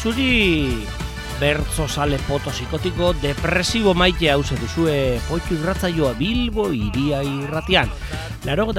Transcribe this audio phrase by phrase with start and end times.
[0.00, 0.80] zuri
[1.40, 2.78] bertzo sale potosiko
[3.20, 7.88] depresibo maite hau duzue poitu irratzaioa Bilbo iria irratian.
[8.44, 8.72] Laro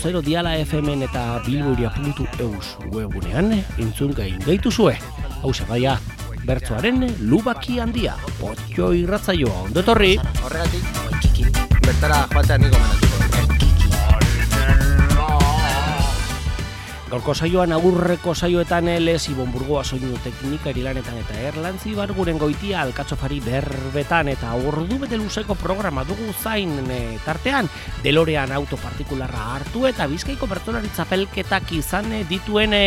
[0.00, 4.96] zero diala FM eta Bilbo puntu eus webunean intzun gain gaitu zue.
[5.42, 5.98] Hau baia,
[6.46, 10.18] bertzoaren lubaki handia, potxo irratzaioa, ondotorri.
[10.44, 11.52] Horregatik,
[11.84, 13.43] bertara joatea niko menatuko.
[17.04, 23.42] Gaurko saioan agurreko saioetan lez Ibon Burgoa soinu teknikari lanetan eta erlantzi barguren goitia alkatzofari
[23.44, 27.68] berbetan eta ordu bete luzeko programa dugu zain e, tartean
[28.02, 32.86] delorean auto partikularra hartu eta bizkaiko bertolari zapelketak izan e, dituen e,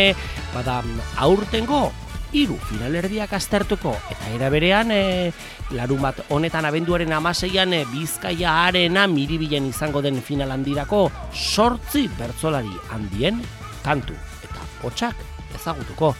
[0.50, 0.80] bada
[1.22, 1.86] aurtengo
[2.32, 3.94] hiru finalerdiak aztertuko.
[4.10, 5.30] Eta era berean e,
[5.78, 12.74] larun bat honetan abenduaren amaseian e, bizkaia arena miribilen izango den final handirako sortzi bertzolari
[12.90, 13.40] handien
[13.84, 15.16] kantu eta hotxak
[15.54, 16.14] ezagutuko.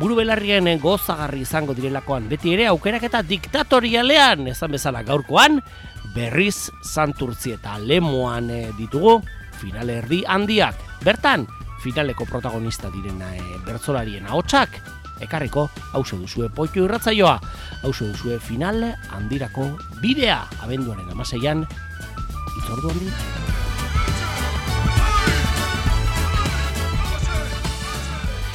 [0.00, 5.60] Buru belarrien gozagarri izango direlakoan beti ere aukerak eta diktatorialean ezan bezala gaurkoan
[6.14, 9.20] berriz santurtzi eta lemoan eh, ditugu
[9.60, 10.74] finale erdi handiak.
[11.04, 11.46] Bertan,
[11.80, 14.80] finaleko protagonista direna e, bertzolarien ahotsak
[15.20, 17.36] ekarriko hause duzue poitu irratzaioa,
[17.84, 19.68] hause duzue finale handirako
[20.00, 21.66] bidea abenduaren amaseian
[22.62, 23.12] itzordu handi.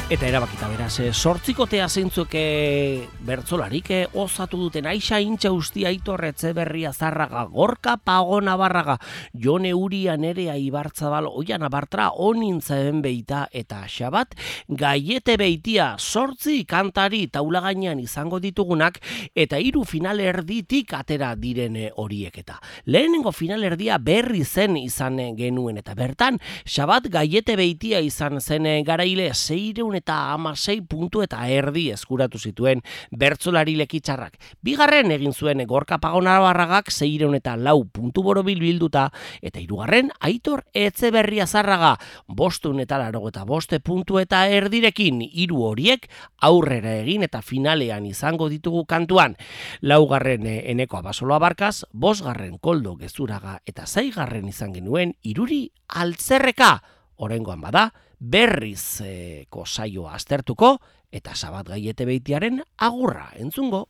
[0.05, 6.91] Eta erabakita beraz, sortzikotea zeintzuk e, bertzolarik e, osatu duten aixa intxa usti aitorretze berria
[6.93, 8.99] zarraga, gorka pago nabarraga,
[9.33, 14.35] jone uria nerea ibartzabal, oian abartra onintza eben beita eta xabat,
[14.69, 19.01] gaiete beitia sortzi kantari taula gainean izango ditugunak
[19.33, 22.59] eta hiru final erditik atera direne horiek eta.
[22.85, 29.31] Lehenengo final erdia berri zen izan genuen eta bertan, xabat gaiete beitia izan zen garaile
[29.33, 34.37] zeireun eta amasei puntu eta erdi eskuratu zituen bertzolari lekitxarrak.
[34.61, 39.09] Bigarren egin zuen gorka pagona barragak zeireun eta lau puntu borobil bilduta
[39.41, 41.95] eta hirugarren aitor etze berria zarraga
[42.27, 46.07] bostun eta laro eta boste puntu eta erdirekin hiru horiek
[46.41, 49.35] aurrera egin eta finalean izango ditugu kantuan.
[49.81, 56.79] Laugarren eh, eneko abasoloa barkaz, bosgarren koldo gezuraga eta zaigarren izan genuen iruri altzerreka.
[57.15, 57.89] Orengoan bada,
[58.19, 60.79] berriz e, saioa aztertuko
[61.11, 63.31] eta sabat gaiete beitiaren agurra.
[63.35, 63.87] Entzungo.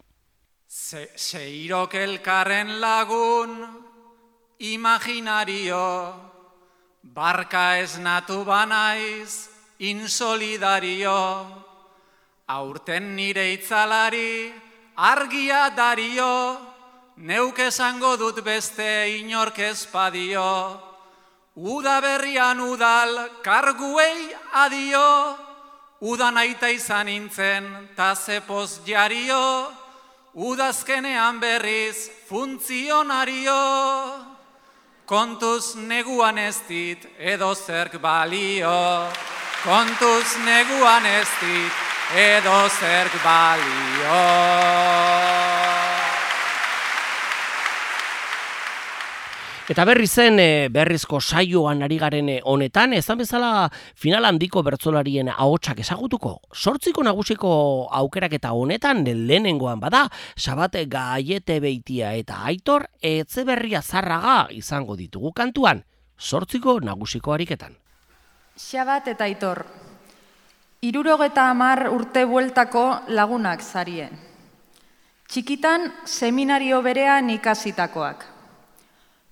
[0.67, 3.65] Se, seirok elkarren lagun
[4.59, 6.13] imaginario.
[7.01, 9.49] Barka ez natu banaiz
[9.79, 11.17] insolidario.
[12.47, 14.53] Aurten nire itzalari
[14.95, 16.57] argia dario.
[17.17, 20.84] Neuk esango dut beste inork ezpadio
[21.55, 25.37] Uda berrian udal karguei adio,
[26.01, 29.71] Uda naita izan intzen ta zepoz jario,
[30.35, 33.55] Udazkenean berriz funtzionario,
[35.05, 39.07] Kontuz neguan ez dit edo zerk balio,
[39.63, 41.71] Kontuz neguan ez dit
[42.19, 45.64] edo zerk balio.
[49.65, 55.31] Eta berri zen e, berrizko saioan ari garen eh, honetan, ezan bezala final handiko bertzolarien
[55.33, 56.35] ahotsak ezagutuko.
[56.53, 57.49] Sortziko nagusiko
[57.89, 60.03] aukerak eta honetan lehenengoan bada,
[60.37, 65.81] sabate gaiete beitia eta aitor etze berria zarraga izango ditugu kantuan.
[66.15, 67.73] Sortziko nagusiko ariketan.
[68.61, 69.63] Xabat eta aitor,
[70.85, 72.85] irurogeta amar urte bueltako
[73.17, 74.13] lagunak zarien.
[75.25, 78.34] Txikitan seminario berean ikasitakoak.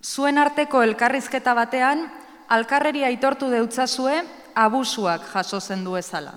[0.04, 2.10] Zuen arteko elkarrizketa batean,
[2.52, 4.18] alkarreri aitortu deutzazue
[4.54, 6.34] abusuak jaso zen ezala.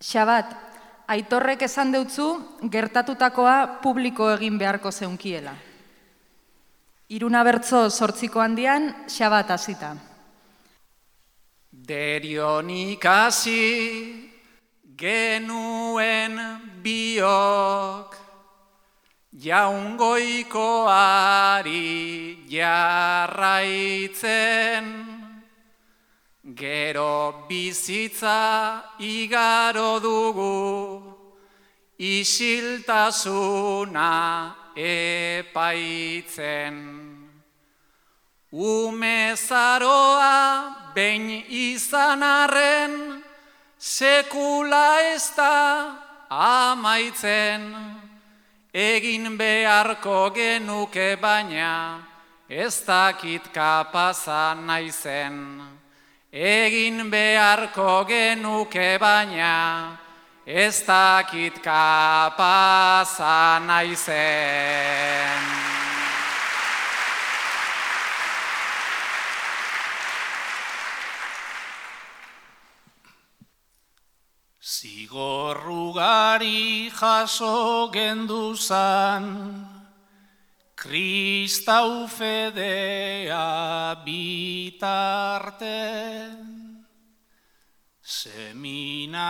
[0.00, 0.54] Xabat,
[1.06, 5.54] aitorrek esan deutzu gertatutakoa publiko egin beharko zeunkiela.
[7.08, 9.94] Iruna bertzo sortziko handian, xabat azita.
[11.72, 14.30] Derion ikasi
[14.96, 16.38] genuen
[16.82, 18.17] biok
[19.38, 20.50] jaungoikoari
[22.50, 23.46] jarraitzen,
[26.54, 31.02] gero bizitza igaro dugu,
[31.98, 34.10] isiltasuna
[34.74, 36.74] epaitzen.
[38.50, 40.34] Umezaroa
[40.94, 43.22] behin izan arren,
[43.78, 45.94] sekula ez da
[46.30, 48.07] amaitzen.
[48.78, 51.98] Egin beharko genuke baina,
[52.48, 55.58] ez dakit kapaza naizen.
[56.30, 59.98] Egin beharko genuke baina,
[60.46, 65.67] ez dakit kapaza naizen.
[75.08, 79.24] Zigorrugari jaso genduzan,
[80.76, 85.64] Kristau fedea bitarten,
[88.02, 89.24] Seminarioko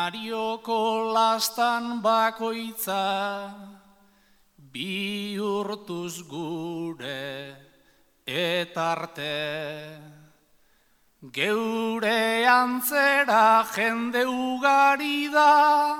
[1.14, 3.54] lastan bakoitza,
[4.58, 7.54] bihurtuz gure
[8.26, 10.17] etarte.
[11.20, 15.98] Geure antzera jende ugari da,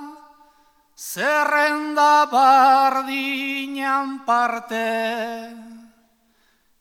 [0.94, 5.50] zerrenda bardinan parte,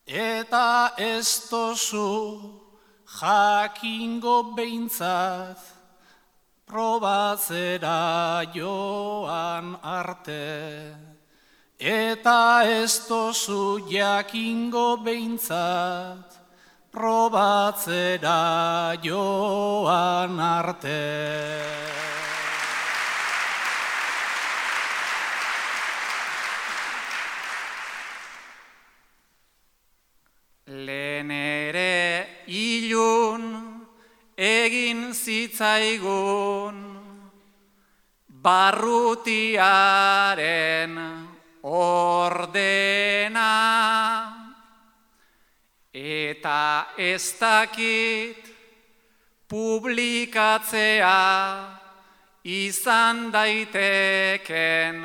[0.06, 2.38] eta ez tozu
[3.18, 5.58] jakingo behintzat,
[6.64, 10.94] probatzera joan arte.
[11.80, 16.37] Eta ez tozu jakingo behintzat,
[16.90, 18.38] probatzera
[19.02, 21.04] joan arte.
[30.66, 33.44] Lehen ere ilun
[34.36, 36.76] egin zitzaigun
[38.28, 39.58] barrutiaren
[41.62, 43.52] ordena.
[45.98, 48.46] Eta ez dakit
[49.50, 51.10] publikatzea
[52.44, 55.02] izan daiteken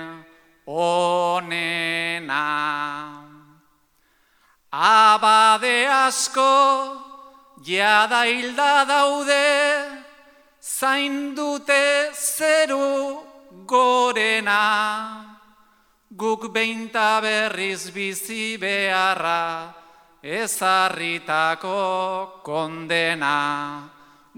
[0.69, 2.45] onena.
[4.69, 6.54] Abade asko
[7.66, 9.50] jada hilda daude,
[10.62, 13.24] zain dute zeru
[13.66, 15.34] gorena.
[16.16, 19.74] Guk beinta berriz bizi beharra,
[20.24, 21.80] ezarritako
[22.44, 23.84] kondena,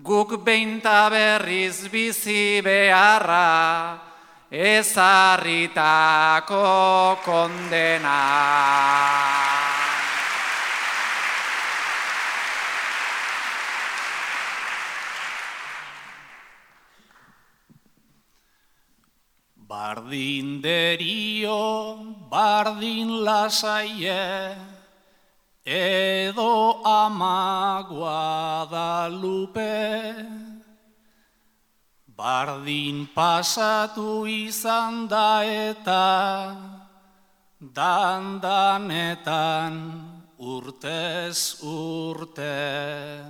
[0.01, 4.01] guk beinta berriz bizi beharra,
[4.49, 5.85] ezarritako
[7.21, 8.17] kondena.
[19.69, 21.97] Bardin derio,
[22.29, 24.74] bardin lasaie,
[25.65, 29.65] edo ama Guadalupe,
[32.05, 36.55] bardin pasatu izan da eta
[37.73, 39.11] dandanetan
[40.37, 43.25] urtez urte.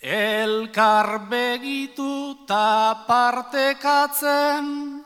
[0.00, 5.02] Elkar begitu ta partekatzen,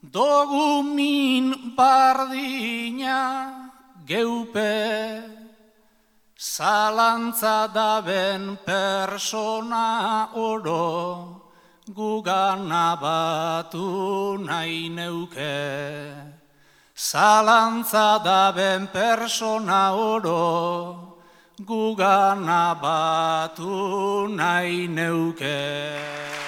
[0.00, 3.63] dogumin bardina,
[4.04, 5.22] geupe,
[6.36, 11.40] zalantza daben persona oro,
[11.88, 16.12] gugan abatu nahi neuke.
[16.94, 21.16] Zalantza daben persona oro,
[21.64, 26.43] gugan abatu nahi neuke.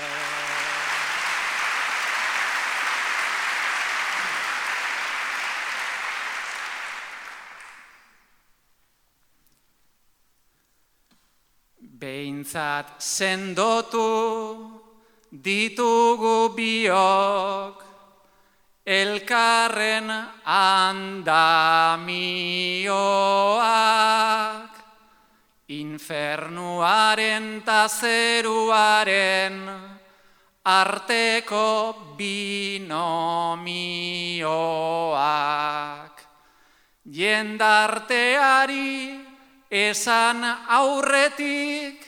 [11.96, 14.04] Behintzat sendotu
[15.32, 17.80] ditugu biok,
[18.84, 20.12] elkarren
[20.44, 21.32] andamioak,
[25.72, 29.56] infernuaren tazeruaren
[30.68, 32.84] arteko binomioak.
[37.08, 39.25] Jendarteari
[39.70, 42.06] esan aurretik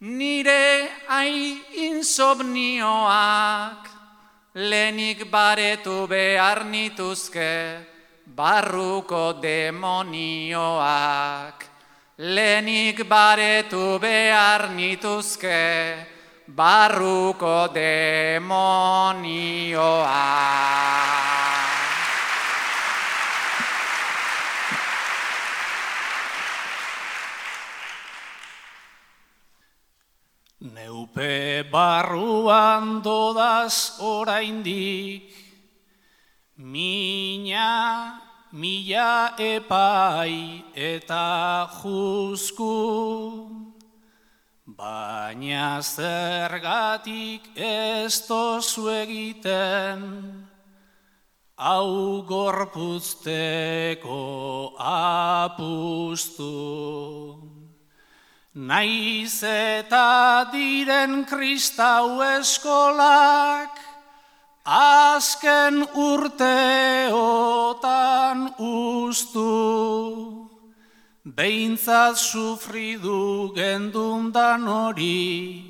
[0.00, 3.88] nire ai insomnioak
[4.54, 7.86] lenik baretu behar nituzke
[8.26, 10.44] barruko demonioak.
[12.18, 16.06] Lenik baretu behar nituzke
[16.48, 18.48] barruko demonioak
[30.98, 35.30] Neupe barruan dodaz oraindik,
[36.58, 38.18] Mina,
[38.50, 43.46] mila epai eta juzku,
[44.66, 50.02] Baina zergatik ez tozu egiten,
[51.54, 54.18] hau gorpuzteko
[54.82, 56.52] apustu.
[58.54, 63.76] Naiz eta diren kristau eskolak,
[64.64, 67.18] azken urteotan
[68.56, 70.48] ustu.
[71.28, 75.62] Beintzat sufridu gendundan hori,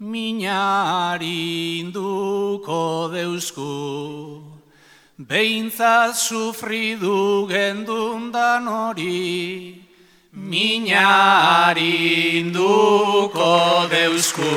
[0.00, 4.40] minari induko deusku.
[5.20, 9.83] Beintzat sufridu gendundan hori,
[10.36, 11.90] minari
[12.40, 14.50] induko deusku.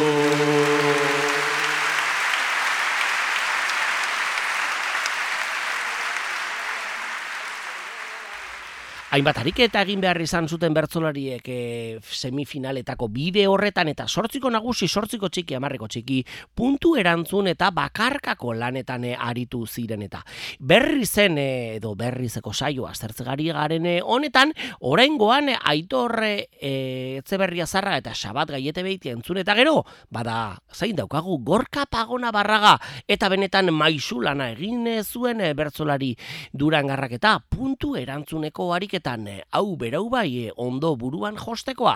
[9.18, 11.62] Hainbat ariketa egin behar izan zuten bertzolariek e,
[11.98, 16.20] semifinaletako bide horretan eta sortziko nagusi, sortziko txiki, amarreko txiki,
[16.54, 20.22] puntu erantzun eta bakarkako lanetan e, aritu ziren eta
[20.60, 21.46] berri zen e,
[21.80, 24.54] edo berrizeko saio aztertzegari garen e, honetan,
[24.86, 26.30] oraingoan e, aitorre
[26.62, 26.76] e,
[27.24, 29.82] etzeberria zarra eta sabat gaiete behiti entzun eta gero,
[30.14, 32.76] bada, zain daukagu, gorka pagona barraga
[33.08, 36.14] eta benetan lana egin zuen e, bertzolari
[36.54, 41.96] durangarrak eta puntu erantzuneko harik Eh, hau berau bai eh, ondo buruan jostekoa.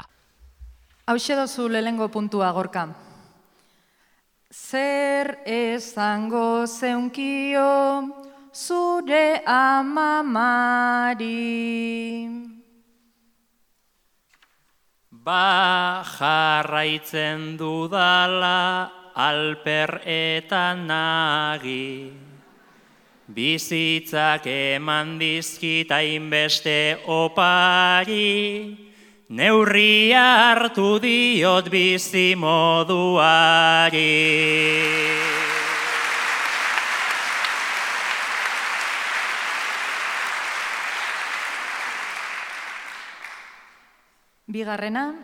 [1.07, 2.95] Hau dozu lehengo puntua gorka.
[4.47, 8.07] Zer esango zeunkio
[8.53, 10.07] zure amamari.
[15.11, 22.30] Ba jarraitzen dudala alper eta nagi.
[23.31, 28.75] Bizitzak eman dizkita inbeste opari,
[29.31, 34.03] neurri hartu diot bizi moduari.
[44.51, 45.15] Bigarrena,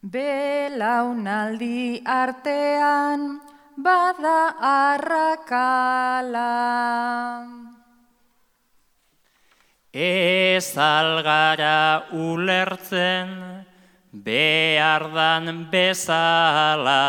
[0.00, 3.47] belaunaldi artean,
[3.78, 6.50] bada arrakala.
[9.94, 13.30] Ez algara ulertzen
[14.12, 17.06] behar dan bezala,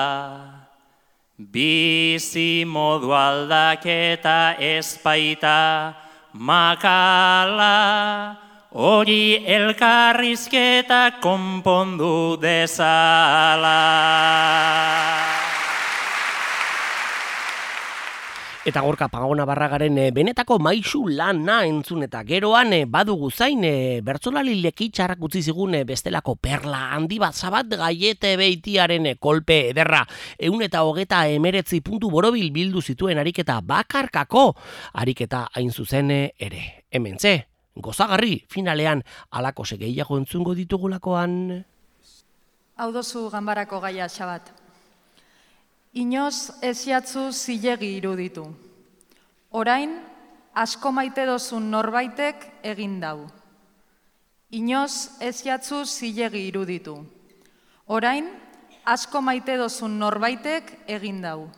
[1.38, 5.94] bizi modu aldaketa ezpaita
[6.34, 8.38] makala,
[8.72, 13.80] hori elkarrizketa konpondu dezala.
[18.70, 23.72] Eta gorka pagona barragaren e, benetako maisu lana entzun eta geroan e, badugu zain e,
[24.06, 30.04] bertzolali lekitxarrak utzi zigun bestelako perla handi bat zabat gaiete beitiaren kolpe ederra.
[30.38, 34.46] Eun eta hogeta emeretzi puntu borobil bildu zituen ariketa bakarkako
[34.94, 36.86] ariketa hain zuzen ere.
[36.94, 37.34] Hemen ze,
[37.74, 41.66] gozagarri finalean alako segeiago entzungo ditugulakoan.
[42.78, 44.59] Hau dozu ganbarako gaia xabat.
[45.94, 48.46] Inoz ez jatzu zilegi iruditu.
[49.50, 49.96] Orain,
[50.54, 53.26] asko maite dozun norbaitek egin dau.
[54.54, 56.94] Inoz ez jatzu zilegi iruditu.
[57.88, 58.30] Orain,
[58.86, 61.50] asko maite dozun norbaitek egin dau.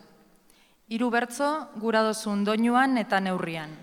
[0.88, 3.75] Hiru bertzo gura dozun doinuan eta neurrian.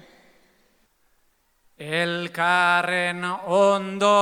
[1.76, 4.16] Elkarren ondo,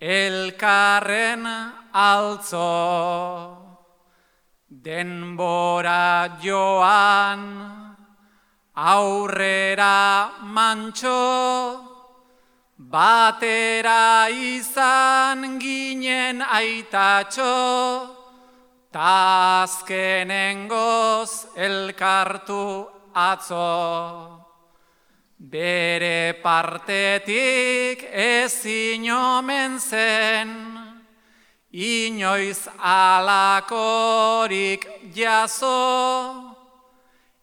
[0.00, 1.46] elkarren
[1.92, 3.57] altzo.
[4.70, 7.96] Denbora joan,
[8.76, 11.80] aurrera mantxo,
[12.76, 18.12] batera izan ginen aitatxo,
[18.92, 19.88] tazkenengoz
[21.56, 24.44] elkartu atzo.
[25.38, 30.87] Bere partetik ezin omen zen,
[31.72, 36.54] inoiz alakorik jaso,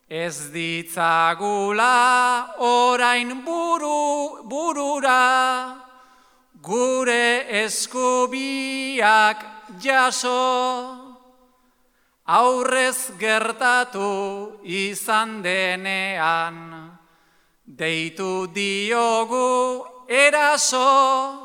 [0.10, 5.78] ez ditzagula orain buru, burura,
[6.62, 9.46] gure eskubiak
[9.80, 10.98] jaso,
[12.26, 16.98] aurrez gertatu izan denean,
[17.66, 21.45] deitu diogu eraso,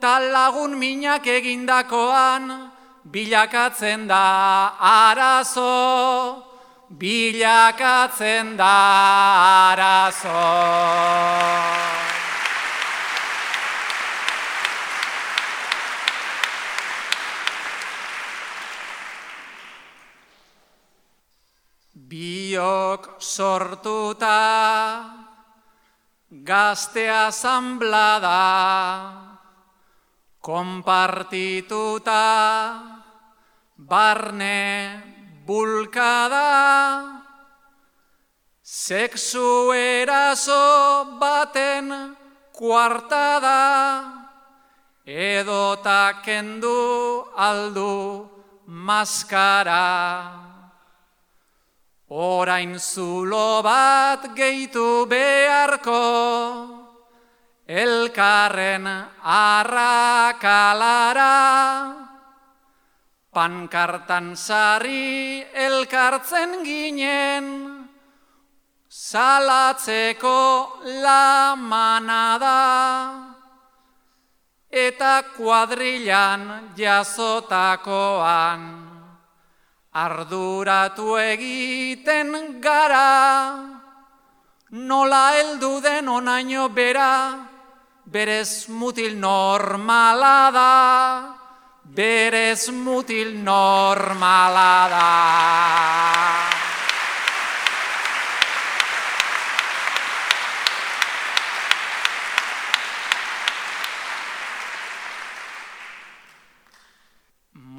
[0.00, 2.72] tal lagun minak egindakoan,
[3.04, 6.42] bilakatzen da arazo,
[6.88, 8.76] bilakatzen da
[9.70, 10.40] arazo.
[22.10, 24.40] Biok sortuta
[26.30, 29.19] gaztea zanblada,
[30.40, 32.24] konpartituta
[33.76, 34.58] barne
[35.46, 36.50] bulkada
[38.62, 42.16] sexu eraso baten
[42.52, 44.20] kuartada
[45.06, 48.28] edota kendu aldu
[48.66, 50.38] maskara.
[52.10, 56.79] Orain zulo bat gehitu beharko,
[57.70, 58.82] elkarren
[59.22, 59.94] arrakalara,
[63.30, 67.46] pankartan sari elkartzen ginen,
[68.90, 72.58] salatzeko la manada,
[74.66, 78.62] eta kuadrilan jazotakoan.
[79.90, 83.58] Arduratu egiten gara,
[84.70, 87.49] nola heldu den onaino bera,
[88.10, 90.74] berez mutil normala da,
[91.86, 95.10] berez mutil normala da.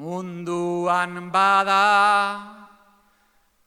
[0.01, 1.85] munduan bada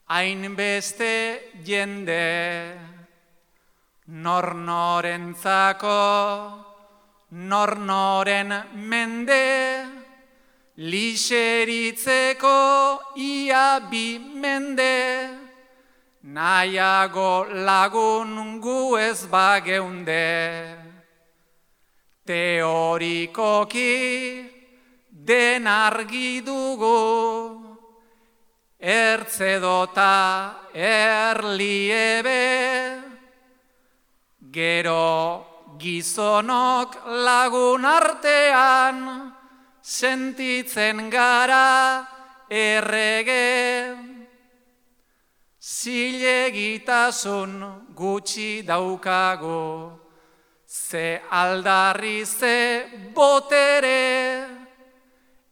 [0.09, 2.25] hainbeste jende
[4.07, 6.01] nor norentzako
[7.31, 9.45] nor noren mende
[10.77, 12.59] lixeritzeko
[13.17, 15.29] ia bi mende.
[16.25, 20.77] Nahiago lagun gu ez bageunde.
[22.27, 23.93] Teorikoki
[25.11, 27.61] den argi dugu,
[28.81, 32.41] ertzedota erliebe,
[34.55, 35.45] gero
[35.79, 36.95] gizonok
[37.27, 38.99] lagun artean,
[39.83, 42.07] sentitzen gara
[42.49, 43.99] errege,
[45.59, 47.53] zilegitasun
[47.99, 49.99] gutxi daukago,
[50.67, 54.65] ze aldarri ze botere,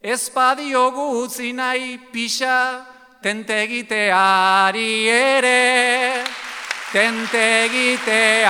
[0.03, 2.83] Ez badiogu utzi nahi pixa
[3.23, 5.63] tentegiteari ere,
[6.93, 8.45] tentegiteari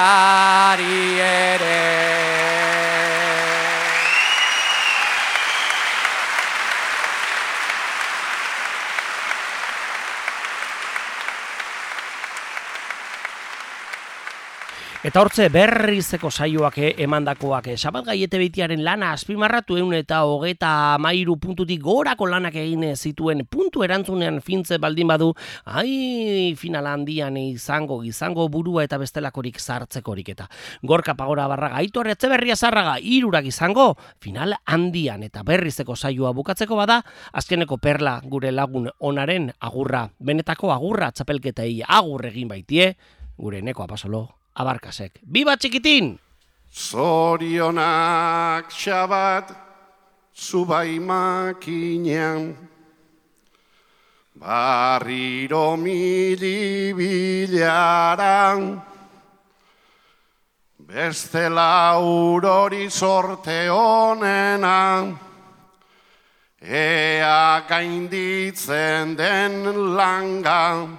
[1.17, 2.62] ere.
[15.03, 20.69] Eta hortze berrizeko saioak eh, emandakoak eh, Sabat gaiete betiaren lana azpimarratu egun eta hogeta
[20.95, 23.41] mairu puntutik gorako lanak egin zituen.
[23.51, 25.33] Puntu erantzunean fintze baldin badu
[25.65, 30.47] ai final handian izango izango burua eta bestelakorik sartzekorik eta.
[30.81, 35.25] Gorka pagora barraga aitu arretze berria zarraga irurak izango final handian.
[35.27, 37.01] Eta berrizeko saioa bukatzeko bada
[37.33, 40.05] azkeneko perla gure lagun onaren agurra.
[40.23, 42.93] Benetako agurra txapelketei agur egin baitie
[43.35, 45.19] gure neko apasolo abarkasek.
[45.23, 46.17] Biba txikitin!
[46.73, 49.53] Zorionak xabat
[50.33, 52.57] zubai makinean
[54.33, 58.81] Barriro mili bilaran
[60.79, 65.13] Beste laurori sorte honena
[66.59, 70.97] Ea gainditzen den langan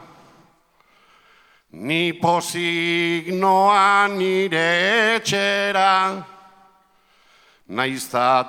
[1.75, 6.23] Ni posik noa nire etxera,
[7.67, 8.47] naizta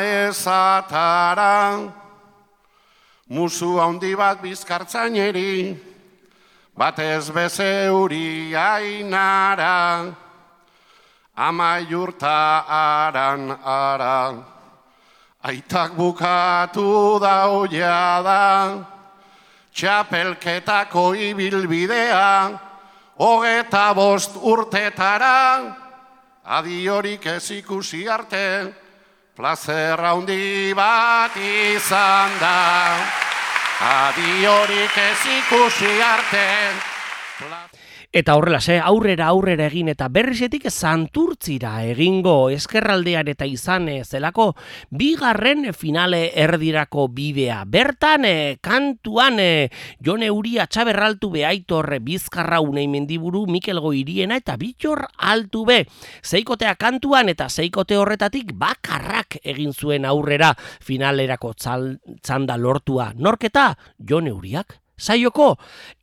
[0.00, 1.84] ezatara,
[3.28, 5.76] musu handi bat bizkartzaineri,
[6.74, 10.16] batez beze uri ainara,
[11.36, 14.44] ama jurta aran ara,
[15.44, 18.96] aitak bukatu da,
[19.80, 22.58] txapelketako ibilbidea,
[23.16, 25.40] hogeta bost urtetara,
[26.44, 28.44] adiorik ez ikusi arte,
[29.36, 32.60] plazer handi bat izan da.
[33.80, 36.46] Adiorik ez ikusi arte,
[38.12, 44.48] Eta horrela, ze, aurrera aurrera egin eta berrizetik santurtzira egingo eskerraldean eta izan zelako
[44.90, 47.60] bigarren finale erdirako bidea.
[47.70, 49.70] Bertan, e, kantuan, e,
[50.02, 55.84] jone uria txaberraltu be aitorre bizkarra unei mendiburu Mikel Goiriena eta bitxor altu be.
[56.26, 63.12] Zeikotea kantuan eta zeikote horretatik bakarrak egin zuen aurrera finalerako txanda lortua.
[63.14, 65.54] Norketa, jone uriak saioko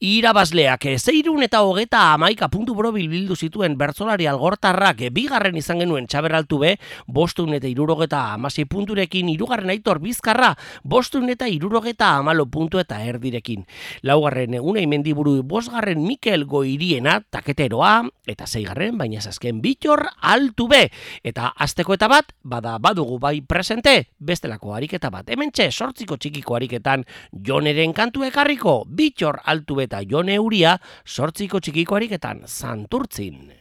[0.01, 6.59] irabazleak zeirun eta hogeta amaika puntu boro bilbildu zituen bertzolari algortarrak bigarren izan genuen txaberaltu
[6.61, 6.75] be,
[7.07, 13.65] bostun eta irurogeta amasi punturekin irugarren aitor bizkarra, bostun eta irurogeta amalo puntu eta erdirekin.
[14.07, 20.87] Laugarren eguna imendiburu bosgarren Mikel Goiriena taketeroa eta zeigarren baina azken bitor altu be.
[21.23, 25.29] Eta azteko eta bat, bada badugu bai presente, bestelako ariketa bat.
[25.29, 31.95] Hemen txe, sortziko txikiko ariketan joneren kantu ekarriko, bitxor altu eta jone uria, sortziko txikiko
[31.95, 33.51] ariketan, santurtzin.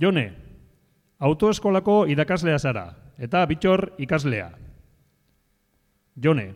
[0.00, 0.24] Jone,
[1.18, 2.86] autoeskolako irakaslea zara,
[3.18, 4.50] eta bitxor ikaslea.
[6.22, 6.54] Jone,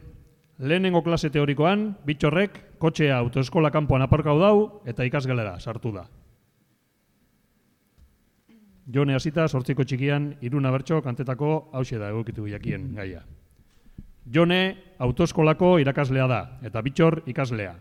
[0.58, 6.06] lehenengo klase teorikoan, bitxorrek kotxea autoeskola kanpoan aparkau dau eta ikasgelera sartu da.
[8.92, 13.22] Jone hasita sortziko txikian iruna bertso kantetako hause da egokitu jakien gaia.
[14.34, 17.74] Jone autoeskolako irakaslea da, eta bitxor ikaslea.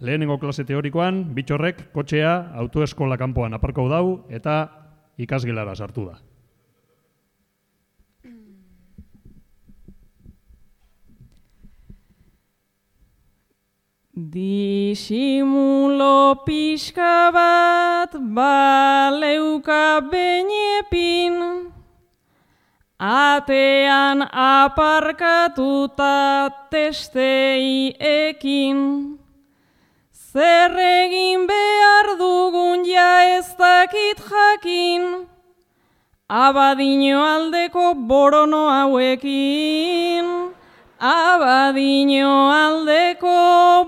[0.00, 4.68] Lehenengo klase teorikoan, bitxorrek kotxea autoeskola kanpoan aparkau dau eta
[5.16, 6.18] ikasgelara sartu da.
[14.36, 21.40] Disimulo pixka bat baleuka benepin,
[23.00, 26.12] atean aparkatuta
[26.68, 29.24] testei ekin.
[30.36, 35.04] Zer egin behar dugun ja ez dakit jakin,
[36.28, 40.26] abadino aldeko borono hauekin.
[41.00, 43.38] Abadino aldeko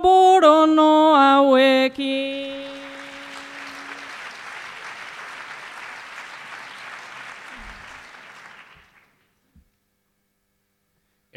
[0.01, 2.58] borono hauekin.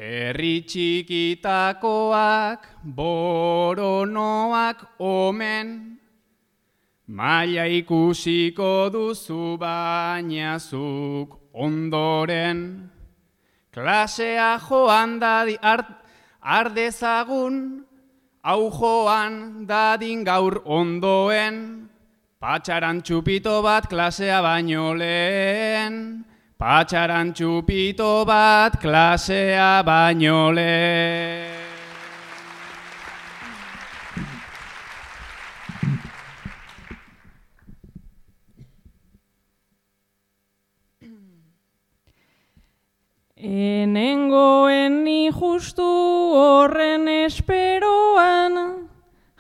[0.02, 2.64] Herri txikitakoak,
[2.98, 5.68] boronoak omen,
[7.06, 12.90] maila ikusiko duzu baina zuk ondoren.
[13.70, 15.62] Klasea joan dadi
[16.42, 17.86] ardezagun,
[18.42, 21.86] hau joan dadin gaur ondoen,
[22.42, 26.26] patxaran txupito bat klasea baino lehen.
[26.62, 31.58] Patxaran txupito bat klasea baino lehen.
[43.42, 45.88] Enengoen ni justu
[46.38, 48.86] horren esperoan,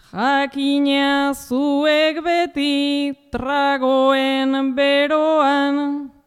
[0.09, 6.20] jakina zuek beti tragoen beroan.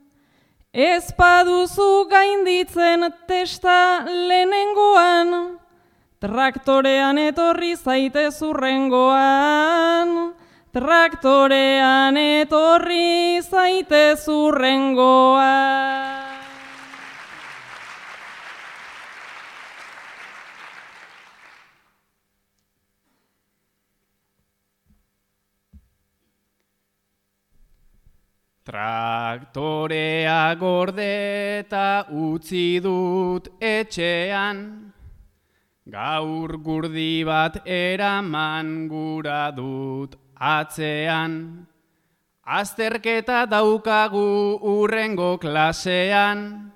[0.74, 5.60] Ez paduzu gainditzen testa lehenengoan,
[6.18, 10.34] traktorean etorri zaite zurrengoan.
[10.74, 16.23] Traktorean etorri zaite zurrengoan.
[28.64, 34.88] Traktorea gordeta utzi dut etxean,
[35.84, 41.66] gaur gurdi bat eraman gura dut atzean.
[42.46, 46.72] Azterketa daukagu urrengo klasean,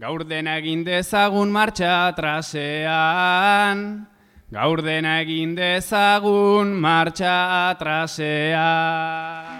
[0.00, 4.06] gaur dena egin dezagun martxa trasean.
[4.50, 9.59] Gaur dena egin dezagun martxa trasean.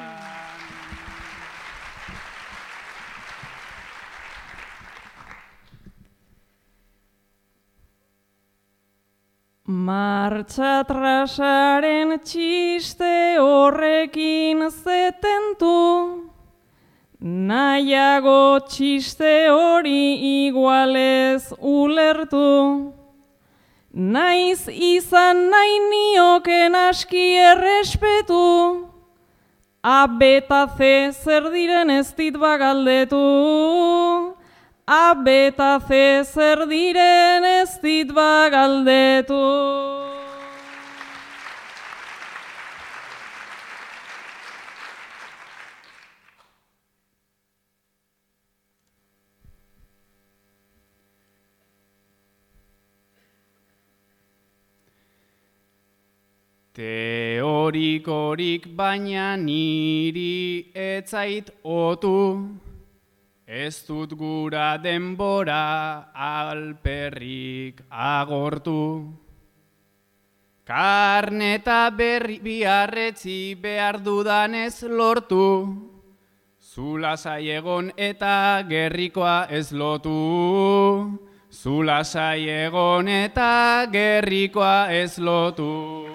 [9.70, 16.26] Martxa trasaren txiste horrekin zetentu,
[17.22, 22.90] nahiago txiste hori igualez ulertu.
[23.94, 28.42] Naiz izan nahi nioken aski errespetu,
[29.87, 33.22] abeta ze zer diren ez dit bagaldetu.
[34.90, 39.38] Abeta ze zer diren ez dit bagaldetu.
[56.74, 62.59] Teorikorik baina niri etzait otu,
[63.50, 69.10] Ez dut gura denbora alperrik agortu.
[70.62, 75.66] Karneta berri biarretzi behar dudanez lortu,
[76.62, 81.18] Zula egon eta gerrikoa ez lotu,
[81.50, 82.02] Zula
[82.46, 86.10] egon eta gerrikoa ez lotu.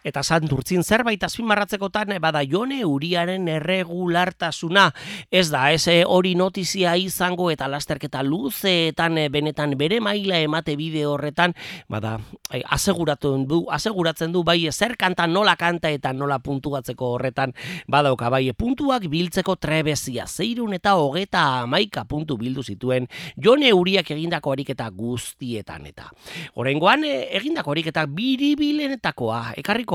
[0.00, 4.86] Eta santurtzin zerbait azpimarratzekotan bada jone uriaren erregulartasuna.
[5.30, 10.76] Ez da, ez eh, hori notizia izango eta lasterketa luzeetan eh, benetan bere maila emate
[10.80, 11.52] bide horretan,
[11.88, 12.14] bada,
[12.48, 17.52] eh, aseguratzen du, aseguratzen du bai zer kanta nola kanta eta nola puntuatzeko horretan,
[17.86, 24.56] badauka bai puntuak biltzeko trebezia, zeirun eta hogeta amaika puntu bildu zituen jone uriak egindako
[24.56, 26.08] ariketa guztietan eta.
[26.56, 29.90] Horengoan egindako ariketa biribilenetakoa, ekarrik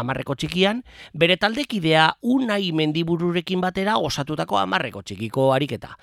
[0.00, 0.82] amarreko txikian,
[1.14, 5.96] bere taldekidea unai mendibururekin batera osatutako amarreko txikiko ariketa.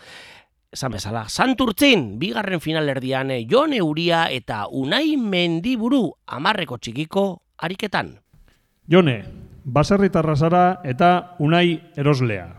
[0.71, 7.23] Esan bezala, Santurtzin, bigarren finalerdian, Jon Euria eta Unai Mendiburu amarreko txikiko
[7.63, 8.17] ariketan.
[8.91, 9.23] Jone,
[9.63, 12.49] baserritarra zara eta Unai eroslea.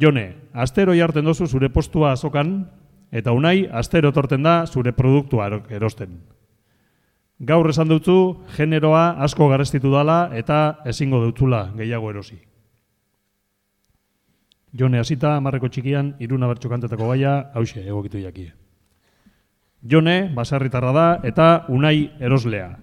[0.00, 2.70] Jone, astero jarten dozu zure postua azokan,
[3.12, 6.18] eta Unai astero torten da zure produktua erosten.
[7.38, 12.40] Gaur esan dutzu, generoa asko garestitu dala eta ezingo dutzula gehiago erosi.
[14.74, 18.50] Jone hasita amarreko txikian iruna bertxo kantetako gaia hause egokitu jakie.
[19.86, 22.74] Jone basarritarra da eta unai eroslea.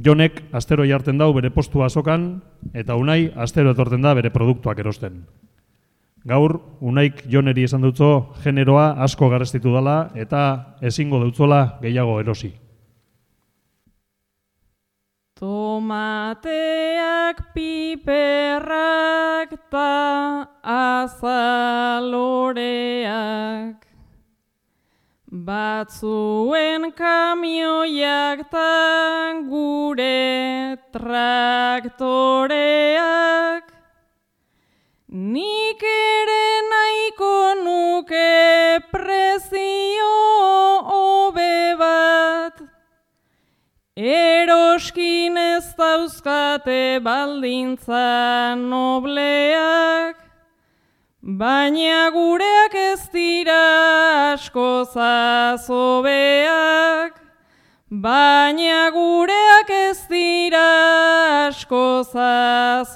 [0.00, 2.40] Jonek astero jarten dau bere postua azokan
[2.72, 5.26] eta unai astero etorten da bere produktuak erosten.
[6.24, 12.63] Gaur, unaik joneri esan dutzo generoa asko garestitu dala eta ezingo dutzola gehiago erosi.
[15.44, 18.70] Tomateak piperrak
[19.68, 21.44] ta azaloreak.
[25.28, 28.72] Batzuen kamioiak ta
[29.50, 32.04] gure traktoreak.
[35.12, 36.93] Nik ere nahiko
[46.54, 50.16] dauzkate baldintza nobleak,
[51.22, 56.02] baina gureak ez dira asko zazobeak,
[57.90, 62.92] baina gureak ez dira asko zazobeak.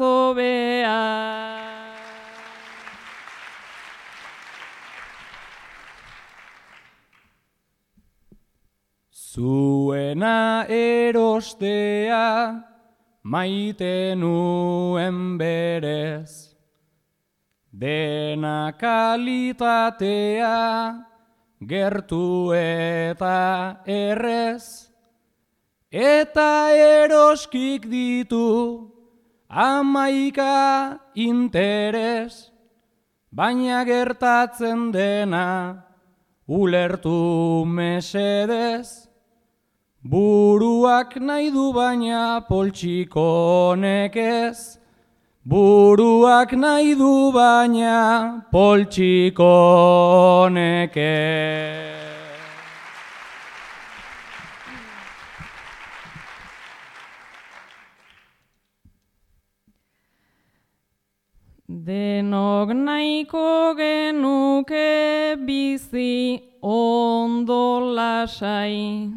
[9.13, 12.68] Zuena erostea
[13.29, 16.57] maite nuen berez,
[17.69, 20.57] dena kalitatea
[21.61, 24.89] gertu eta errez,
[25.93, 28.49] eta eroskik ditu
[29.49, 32.49] amaika interes,
[33.29, 35.85] baina gertatzen dena
[36.49, 39.08] ulertu mesedez,
[40.07, 44.79] Buruak nahi du baina poltsikonek ez,
[45.45, 49.37] Buruak nahi du baina poltsikonek
[50.97, 52.09] ez.
[61.69, 69.13] Denok nahiko genuke bizi ondo lasai,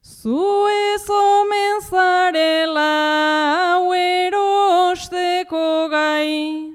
[0.00, 2.96] Zu ez omen zarela
[3.92, 6.72] erosteko gai,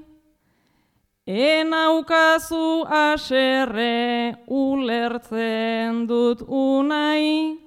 [1.26, 7.65] enaukazu aserre ulertzen dut unai,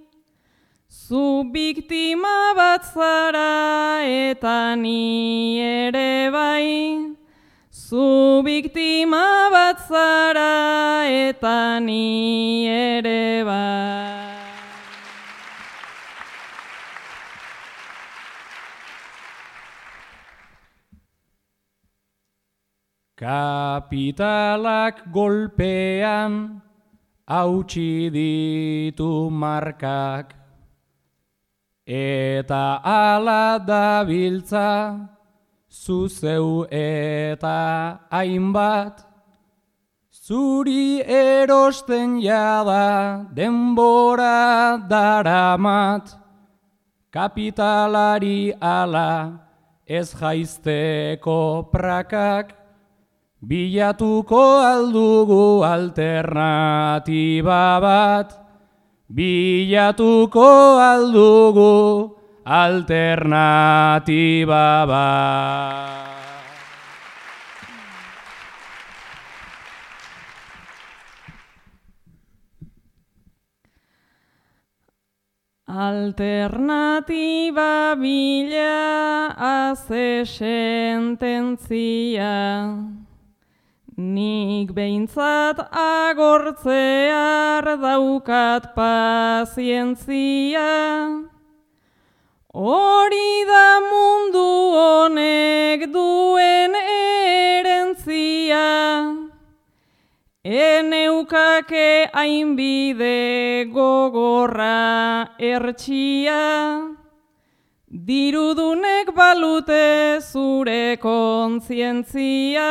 [1.10, 7.16] Zu biktima bat zara eta ni ere bai.
[7.72, 14.38] Zu biktima bat zara eta ni ere bai.
[23.18, 26.62] Kapitalak golpean
[27.26, 30.39] hautsi ditu markak
[31.90, 35.10] eta ala da biltza
[35.70, 39.06] zuzeu eta hainbat.
[40.14, 46.14] Zuri erosten jada denbora daramat.
[47.10, 49.42] Kapitalari ala
[49.88, 52.54] ez jaizteko prakak,
[53.42, 58.49] bilatuko aldugu alternatiba bat,
[59.10, 63.90] bilatuko aldugu alternatiba
[64.86, 66.10] bat.
[75.70, 77.14] Alternatiba
[77.94, 81.14] bila aze sententzia,
[84.00, 90.64] nik behintzat agortzear daukat pazientzia.
[92.54, 94.48] Hori da mundu
[94.80, 96.74] honek duen
[97.60, 98.68] erentzia,
[100.44, 106.96] Eneukake hainbide gogorra ertxia,
[107.92, 112.70] dirudunek balute zure kontzientzia,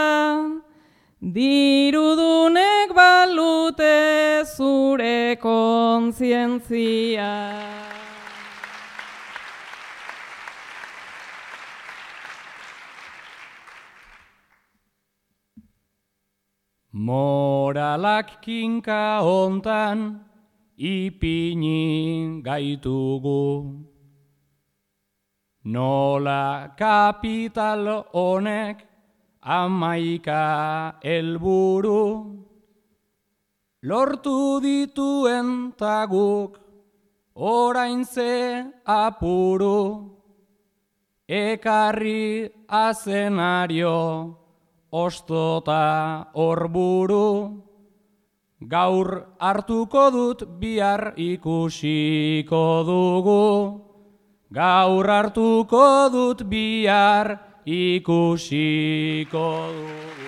[1.20, 7.34] dirudunek balute zure kontzientzia.
[16.92, 20.20] Moralak kinka hontan
[20.78, 23.84] ipini gaitugu.
[25.64, 28.87] Nola kapital honek
[29.42, 32.04] amaika helburu
[33.82, 36.58] lortu dituen taguk
[37.34, 40.18] orain ze apuru
[41.28, 43.98] ekarri azenario
[44.90, 47.62] ostota horburu,
[48.60, 53.84] gaur hartuko dut bihar ikusiko dugu,
[54.52, 59.44] gaur hartuko dut bihar ikusiko
[59.76, 60.27] dugu.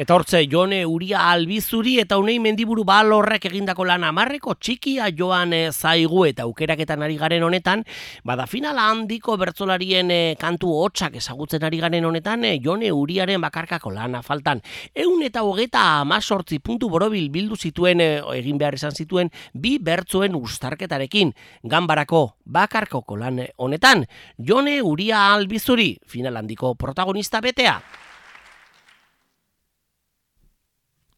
[0.00, 5.58] Eta hortze, jone uria albizuri eta unei mendiburu balorrek egindako lan amarreko txikia joan e,
[5.74, 7.84] zaigu eta aukeraketan ari garen honetan,
[8.24, 13.92] bada finala handiko bertzolarien eh, kantu hotxak ezagutzen ari garen honetan, e, jone uriaren bakarkako
[13.92, 14.64] lana faltan.
[14.96, 21.36] Eun eta hogeta amasortzi puntu borobil bildu zituen, egin behar izan zituen, bi bertzuen ustarketarekin,
[21.60, 24.08] ganbarako bakarkoko lan honetan,
[24.38, 27.82] jone uria albizuri, final handiko protagonista betea.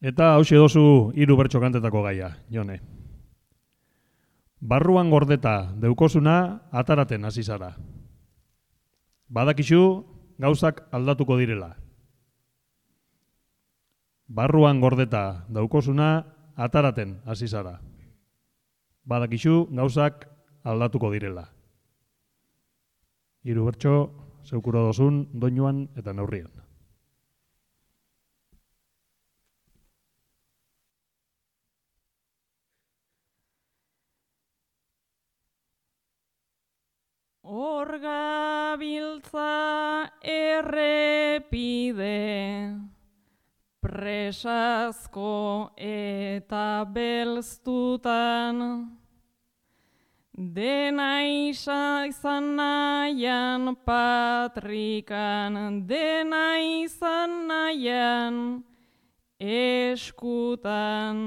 [0.03, 2.81] Eta hausi dozu hiru bertso kantetako gaia, jone.
[4.59, 6.35] Barruan gordeta deukosuna
[6.71, 7.71] ataraten hasi zara.
[9.31, 9.79] Badakizu
[10.39, 11.71] gauzak aldatuko direla.
[14.27, 16.09] Barruan gordeta daukosuna
[16.55, 17.79] ataraten hasi zara.
[19.07, 20.27] Badakizu gauzak
[20.63, 21.47] aldatuko direla.
[23.43, 23.95] Hiru bertso
[24.43, 26.52] zeukuro dozun doinuan eta neurrian.
[37.43, 39.51] Hor gabiltza
[40.23, 42.15] errepide,
[43.83, 48.87] presazko eta belztutan,
[50.31, 58.63] dena isa izan nahian patrikan, dena izan nahian
[59.35, 61.19] eskutan.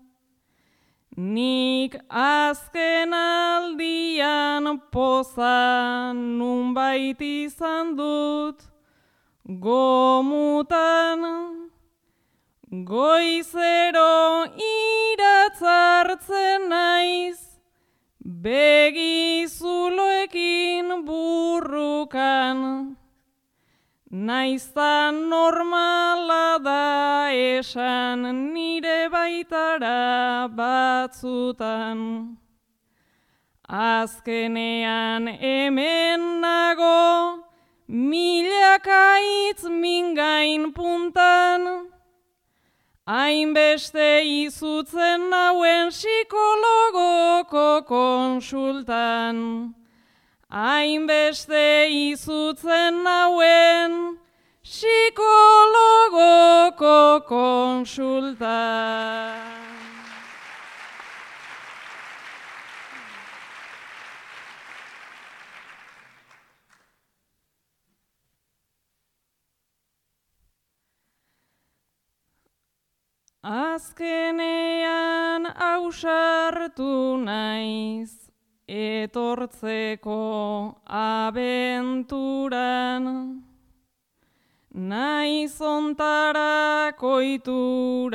[1.16, 8.60] nik azken aldian poza nunbait izan dut
[9.46, 11.20] gomutan.
[12.72, 14.46] Goizero
[15.12, 17.41] iratzartzen naiz,
[18.22, 22.58] Begizuloekin burrukan,
[24.10, 32.38] naiztan normala da esan nire baitara batzutan.
[33.68, 37.42] Azkenean hemen nago,
[37.88, 41.91] milakaitz mingain puntan,
[43.04, 49.74] Hainbeste izutzen nauen psikologoko konsultan.
[50.48, 54.18] Hainbeste izutzen nauen
[54.62, 55.20] psikologoko
[57.26, 58.52] konsultan.
[73.42, 78.30] Azkenean ausartu naiz
[78.68, 82.22] etortzeko abenturan,
[84.70, 88.06] naiz ontara koiturarik,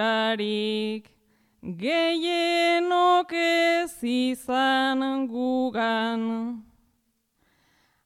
[1.62, 6.64] gehienok ez izan gugan.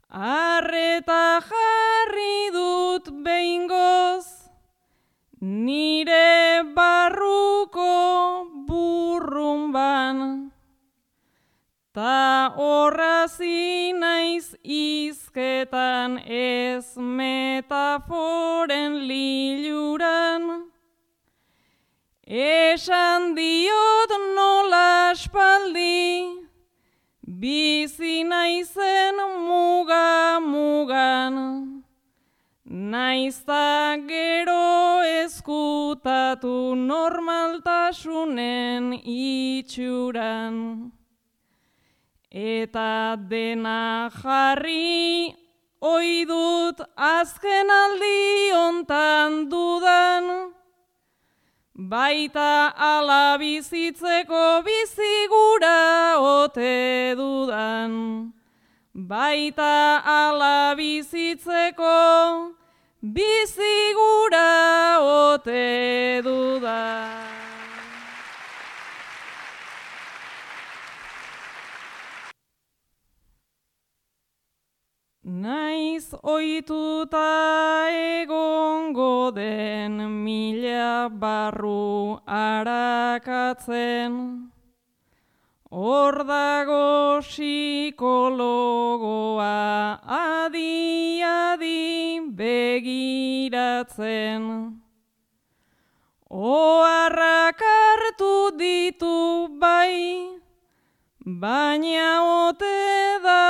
[0.09, 4.40] Arreta jarri dut behingoz,
[5.41, 10.51] nire barruko burrumban.
[11.93, 20.69] Ta horrazi naiz izketan ez metaforen liluran.
[22.27, 26.31] Esan diot nola espaldi,
[27.25, 29.17] bizi naizen
[29.47, 31.70] muga mugan.
[32.91, 40.91] Naizta gero eskutatu normaltasunen itxuran.
[42.29, 45.31] Eta dena jarri
[45.79, 50.51] oidut azken aldi ontan dudan.
[51.75, 58.33] Baita ala bizitzeko bizigura ote dudan.
[58.93, 62.59] Baita ala bizitzeko
[63.01, 67.31] bizigura ote dudan.
[75.23, 84.13] Naiz oituta egongo den mila barru arakatzen,
[85.71, 88.03] hor dago psikologoa
[90.03, 93.23] adi adi begiratzen.
[96.29, 100.27] Oarrak hartu ditu bai,
[101.23, 102.11] baina
[102.47, 103.41] ote da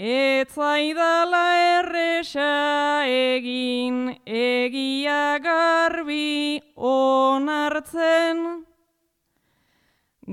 [0.00, 1.44] etzaidala
[1.76, 8.64] erresa egin egia garbi onartzen.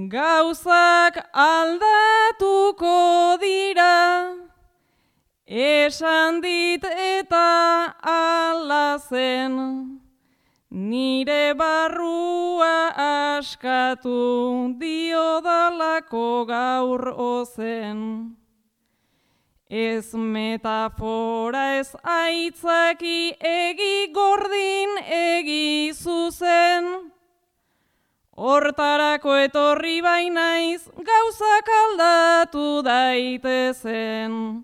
[0.08, 2.96] Gauzak aldatuko
[3.44, 4.40] dira,
[5.48, 10.00] esan dit eta alazen.
[10.72, 12.94] Nire barrua
[13.36, 18.37] askatu diodalako gaur ozen.
[19.70, 27.12] Ez metafora ez aitzaki egi gordin egi zuzen.
[28.32, 34.64] Hortarako etorri bainaiz gauzak aldatu daitezen.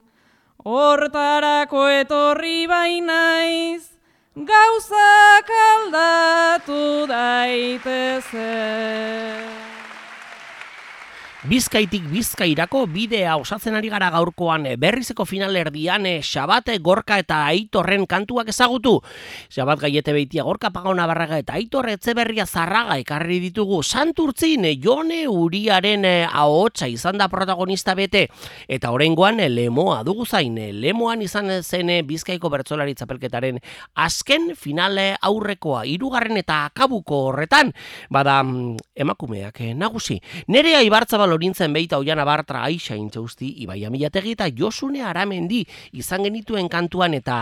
[0.63, 3.91] Hortarako etorri bainaiz
[4.35, 8.33] gauzak aldatu daitezen.
[11.43, 18.05] Bizkaitik bizkairako bidea osatzen ari gara gaurkoan eh, berrizeko finalerdian eh, Xabate Gorka eta Aitorren
[18.07, 18.93] kantuak ezagutu.
[19.51, 25.25] Xabat gaiete beitia Gorka Pagona Barraga eta Aitor Etzeberria Zarraga ekarri ditugu Santurtzin eh, Jone
[25.27, 28.29] Uriaren ahotsa izan da protagonista bete
[28.71, 33.59] eta oraingoan lemoa dugu zain lemoan izan zen Bizkaiko bertsolari txapelketaren
[33.99, 37.75] azken finale aurrekoa hirugarren eta akabuko horretan
[38.07, 40.21] bada mm, emakumeak nagusi.
[40.47, 45.63] Nerea Ibartzabal lorintzen beita oiana bartra aixa intxausti, ibai amilategi eta josune aramendi
[45.97, 47.37] izan genituen kantuan eta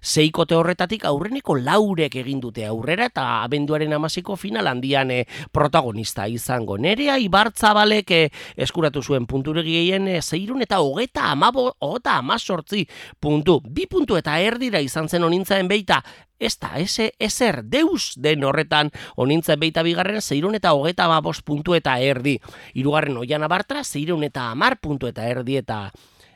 [0.00, 6.78] zeikote horretatik aurreneko laurek egin dute aurrera eta abenduaren amasiko final handian eh, protagonista izango.
[6.78, 12.86] Nerea ibartza balek eh, eskuratu zuen punturegien e, zeirun eta hogeta amabo, hogeta amazortzi
[13.20, 13.60] puntu.
[13.64, 16.00] Bi puntu eta erdira izan zen onintzaen beita
[16.46, 21.74] ez da, ese, ezer deus den horretan onintzen beita bigarren zeirun eta hogeta babos puntu
[21.74, 22.38] eta erdi.
[22.74, 25.88] Hirugarren oian abartra, zeirun eta amar puntu eta erdi eta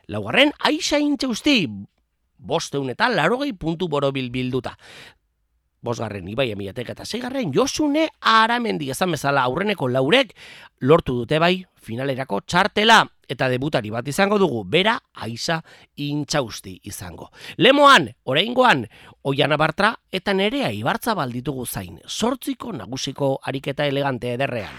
[0.08, 1.56] laugarren aixa intxe usti,
[2.38, 4.76] bosteun eta larogei puntu borobil bilduta.
[5.82, 10.34] Bosgarren Ibai Emiatek eta zeigarren Josune Aramendi ezan bezala aurreneko laurek
[10.80, 15.60] lortu dute bai finalerako txartela eta debutari bat izango dugu, bera aiza
[16.00, 17.28] intxausti izango.
[17.56, 18.86] Lemoan, oraingoan,
[19.22, 24.72] oian abartra eta nerea ibartza balditugu zain, sortziko nagusiko ariketa elegante ederrean.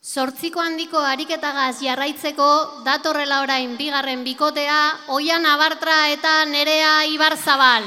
[0.00, 4.78] Sortziko handiko ariketagaz jarraitzeko datorrela orain bigarren bikotea,
[5.08, 7.84] oian abartra eta nerea ibarzabal.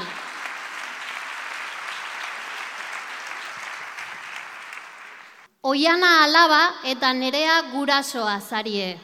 [5.63, 8.97] Oiana alaba eta nerea gurasoa zarie.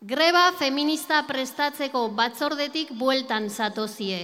[0.00, 4.22] Greba feminista prestatzeko batzordetik bueltan zatozie.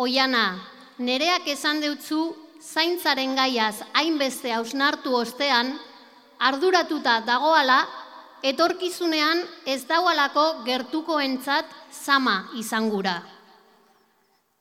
[0.00, 0.56] Oiana,
[0.96, 2.22] nereak esan deutzu
[2.64, 5.74] zaintzaren gaiaz hainbeste hausnartu ostean,
[6.38, 7.82] arduratuta dagoala,
[8.40, 13.18] etorkizunean ez daualako gertukoentzat zama izangura.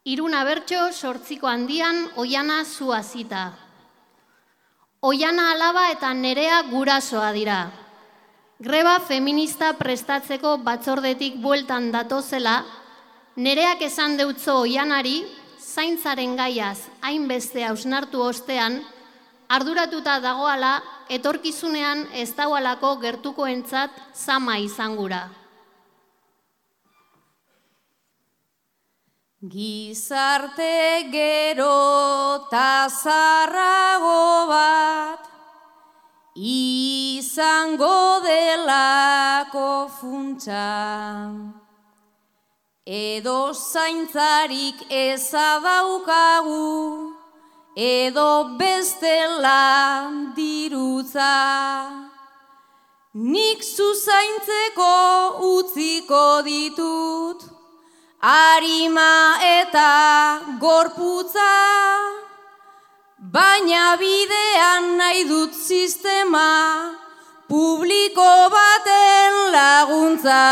[0.03, 3.68] Iruna bertso sortziko handian oiana zuazita.
[5.01, 7.71] Oiana alaba eta nerea gurasoa dira.
[8.59, 12.65] Greba feminista prestatzeko batzordetik bueltan datozela,
[13.39, 15.21] nereak esan deutzo oianari,
[15.55, 18.81] zaintzaren gaiaz hainbeste hausnartu ostean,
[19.47, 25.29] arduratuta dagoala, etorkizunean ez daualako gertukoentzat zama izangura.
[29.41, 35.29] Gizarte gero tazarrago bat
[36.35, 41.31] izango delako funtsa.
[42.83, 47.13] Edo zaintzarik ezadaukagu
[47.77, 51.31] edo bestela dirutza.
[53.13, 54.91] Nik zuzaintzeko
[55.53, 57.58] utziko ditut
[58.21, 61.39] Arima eta gorputza,
[63.17, 66.99] baina bidean nahi dut sistema,
[67.47, 70.43] publiko baten laguntza.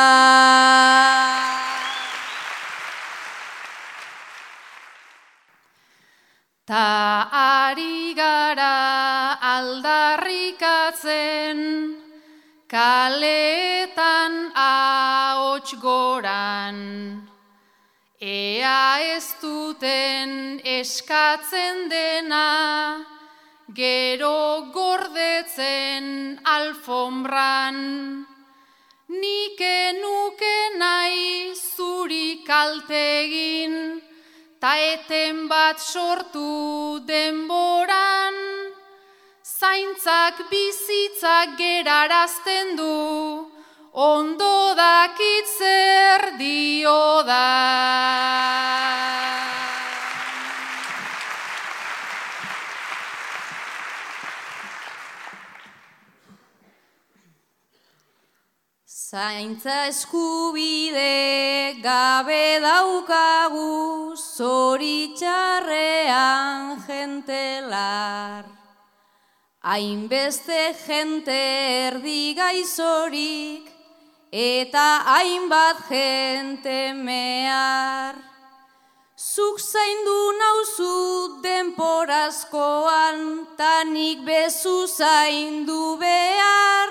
[6.63, 11.59] Ta ari gara aldarrikatzen,
[12.71, 17.26] kaletan ahots goran.
[18.19, 23.05] Ea ez duten eskatzen dena,
[23.69, 28.25] gero gordetzen alfombran.
[29.07, 34.01] Nik enuke nahi zuri kaltegin,
[34.59, 38.33] ta eten bat sortu denboran.
[39.45, 43.56] Zaintzak bizitzak gerarazten du,
[43.99, 47.49] ondo dakit zer dio da.
[58.85, 68.45] Zaintza eskubide gabe daukagu zoritxarrean jentelar.
[69.65, 71.41] Hainbeste jente
[71.87, 73.76] erdi gaizorik,
[74.31, 78.15] eta hainbat jente mehar.
[79.15, 86.89] Zuk zaindu nauzu denporazkoan, tanik bezu zaindu behar.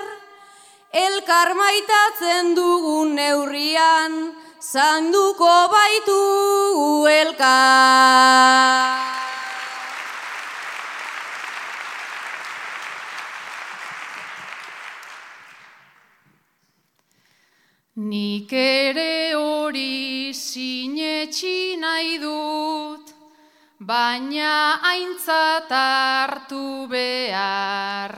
[0.91, 9.07] Elkar maitatzen dugun neurrian, zanduko baitu elkar.
[17.97, 23.09] Nik ere hori sinetxi nahi dut,
[23.81, 28.13] baina aintzat hartu behar.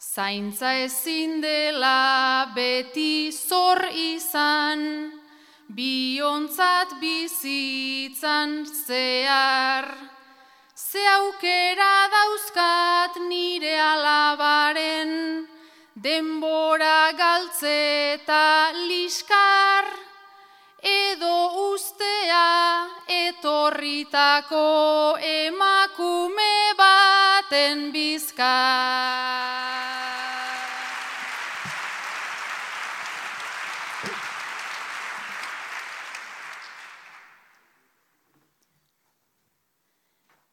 [0.00, 5.12] Zaintza ezin dela beti zor izan,
[5.68, 9.92] biontzat bizitzan zehar.
[10.72, 15.44] Ze aukera dauzkat nire alabaren,
[16.02, 19.84] denbora galtzeta liskar,
[20.80, 29.58] edo ustea etorritako emakume baten bizkar.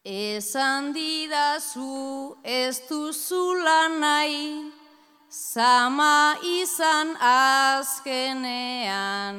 [0.05, 4.64] Esan didazu ez duzula nahi,
[5.55, 9.37] Zama izan azkenean,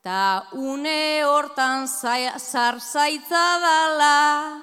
[0.00, 4.56] ta une hortan zarzaitza dala,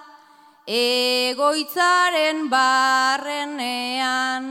[0.66, 4.46] egoitzaren barrenean.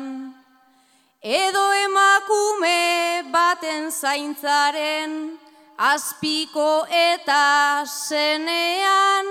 [1.21, 5.35] Edo emakume baten zaintzaren,
[5.79, 9.27] azpiko eta zenean,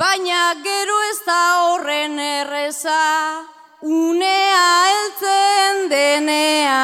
[0.00, 3.55] baina gero ez da horren erreza,
[3.86, 6.82] unea eltzen denea.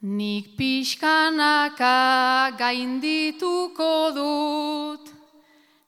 [0.00, 1.98] Nik pixkanaka
[2.56, 5.12] gaindituko dut,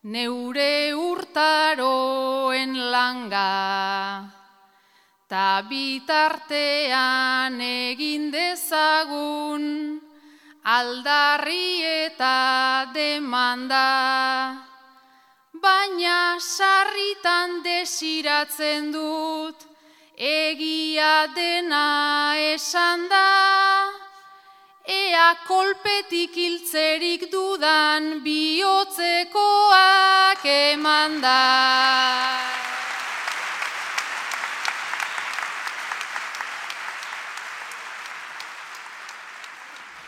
[0.03, 3.49] neure urtaroen langa.
[5.31, 10.10] ta bitartean egin dezagun
[10.77, 13.89] aldarri eta demanda.
[15.63, 19.67] Baina sarritan desiratzen dut,
[20.17, 21.89] egia dena
[22.55, 23.31] esan da.
[24.87, 29.37] Ea kolpetik hiltzerik dudan bihotzekoak
[30.55, 32.60] eman da.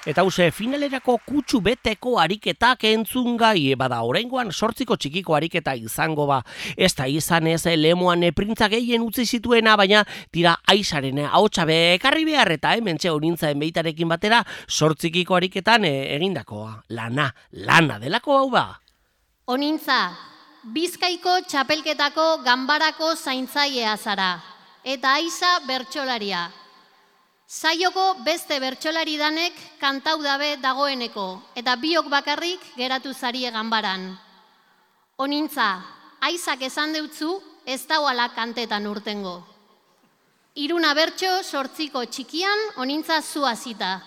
[0.02, 6.24] Eta hause, finalerako kutsu beteko ariketak entzun gai, e, bada oraingoan sortziko txikiko ariketa izango
[6.26, 6.40] ba.
[6.74, 10.00] Ez da izan ez lemoan printza gehien utzi zituena, baina
[10.32, 16.82] tira aizaren haotxa ekarri behar eta hemen txe honintzaen beitarekin batera sortzikiko ariketan e, egindakoa.
[16.90, 18.80] Lana, lana delako hau ba.
[19.46, 20.16] Onintza,
[20.64, 24.32] bizkaiko txapelketako ganbarako zaintzailea zara.
[24.82, 26.61] Eta aiza bertxolaria.
[27.52, 34.06] Zaioko beste bertsolari danek kantau dabe dagoeneko, eta biok bakarrik geratu zari ganbaran.
[35.18, 35.84] Onintza,
[36.24, 37.34] aizak esan deutzu,
[37.66, 39.42] ez dauala kantetan urtengo.
[40.54, 44.00] Iruna bertso sortziko txikian, onintza zua zita.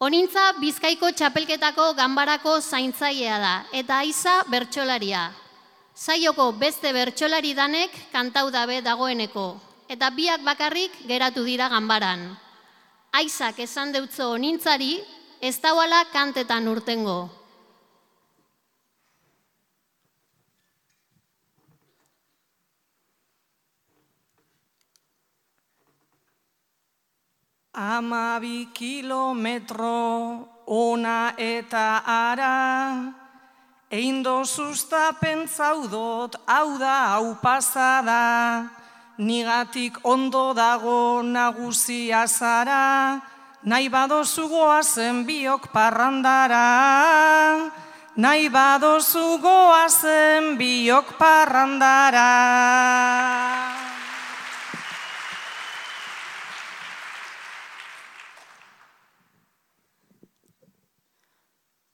[0.00, 5.30] Onintza bizkaiko txapelketako ganbarako zaintzailea da, eta aiza bertsolaria.
[5.94, 12.36] Zaioko beste bertsolari danek kantau dabe dagoeneko, eta biak bakarrik geratu dira ganbaran.
[13.12, 15.00] Aizak esan deutzo nintzari,
[15.40, 17.30] ez dauala kantetan urtengo.
[27.72, 32.56] Ama bi kilometro ona eta ara,
[33.88, 38.68] Eindo susta pentsaudot, hau da, hau pasada,
[39.18, 43.18] nigatik ondo dago nagusia zara,
[43.66, 47.70] nahi badozugoa zen biok parrandara,
[48.16, 52.30] nahi badozugoa zen biok parrandara.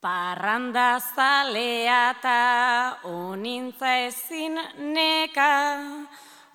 [0.04, 2.40] Parranda zalea eta
[3.08, 4.60] onintza ezin
[4.92, 5.48] neka,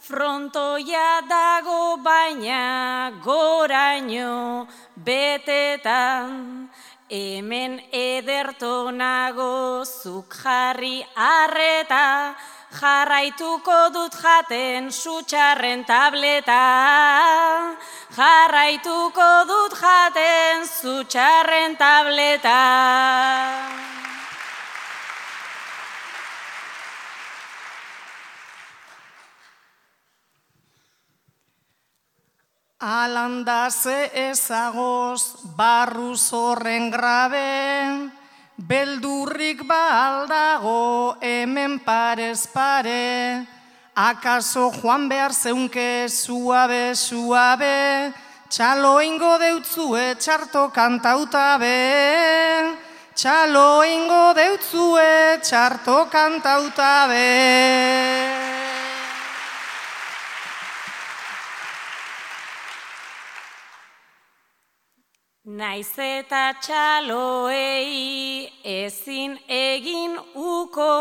[0.09, 4.65] Frontoia dago baina goraino
[5.05, 6.65] betetan,
[7.13, 12.33] hemen ederto nago zuk jarri arreta,
[12.79, 16.57] jarraituko dut jaten sutxarren tableta.
[18.17, 22.57] Jarraituko dut jaten sutxarren tableta.
[32.79, 38.07] Alanda ze ezagoz barru zorren grabe,
[38.55, 43.45] beldurrik baldago hemen parez pare,
[43.93, 48.13] akaso joan behar zeunke suabe, suabe,
[48.47, 51.75] txalo ingo deutzue txarto kantauta be,
[53.11, 57.09] txalo ingo deutzue txarto kantauta
[65.59, 70.93] Naiz eta txaloei ezin egin uko,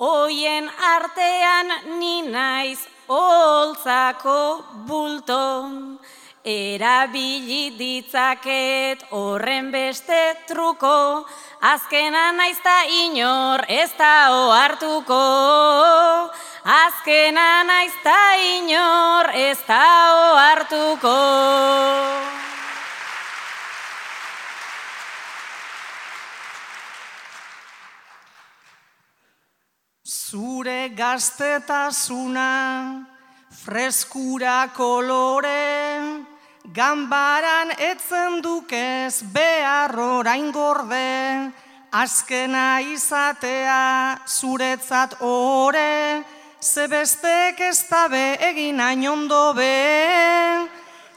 [0.00, 2.78] hoien artean ni naiz
[3.10, 4.38] holtzako
[4.88, 5.98] bulton.
[6.40, 11.28] Erabili ditzaket horren beste truko,
[11.60, 15.22] azkena naiz ta inor ez da ohartuko.
[16.80, 18.20] Azkena naiz ta
[18.56, 19.84] inor ez da
[20.24, 21.18] ohartuko.
[30.30, 33.02] Zure gaztetasuna,
[33.50, 36.22] freskura kolore,
[36.72, 41.50] gambaran etzen dukez behar orain gorde,
[41.90, 46.22] azkena izatea zuretzat ore,
[46.62, 49.74] zebestek ez dabe egin ainondo be,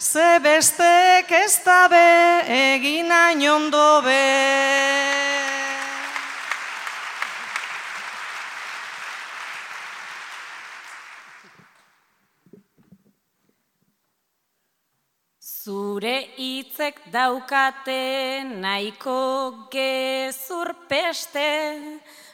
[0.01, 2.01] zebestek ez dabe
[2.49, 5.32] egin ainondo be.
[15.63, 21.51] Zure hitzek daukate nahiko gezur peste,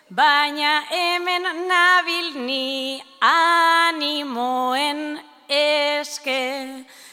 [0.09, 6.41] baina hemen nabil ni animoen eske.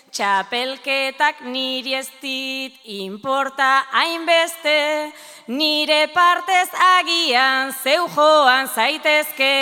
[0.09, 5.13] Txapelketak niri ez dit importa hainbeste,
[5.53, 9.53] nire partez agian zeu joan zaitezke.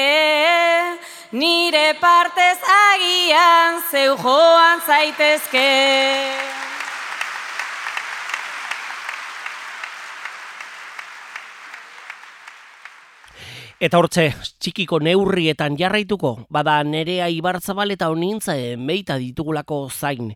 [1.34, 5.62] Nire partez agian zeu joan zaitezke.
[13.82, 14.28] Eta hortze,
[14.62, 20.30] txikiko neurrietan jarraituko, bada nerea ibartzabal eta honintza meita ditugulako zain.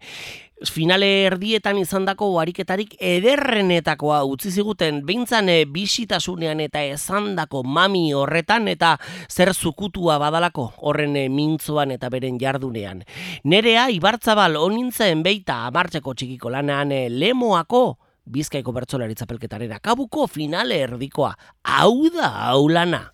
[0.66, 8.96] Finale erdietan izandako ariketarik ederrenetakoa utzi ziguten behintzan eh, bisitasunean eta esandako mami horretan eta
[9.30, 13.04] zer zukutua badalako horren eh, mintzuan eta beren jardunean.
[13.44, 17.98] Nerea ibartzabal honintzen beita amartzeko txikiko lanean eh, lemoako
[18.28, 21.30] Bizkaiko bertzolaritza pelketaren akabuko finale erdikoa.
[21.64, 23.06] Hau da, hau lana.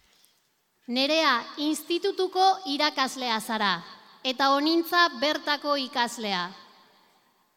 [0.88, 3.76] Nerea institutuko irakaslea zara,
[4.24, 6.63] eta honintza bertako ikaslea.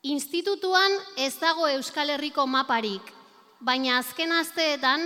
[0.07, 3.09] Institutuan ez dago Euskal Herriko maparik,
[3.59, 5.01] baina azken asteetan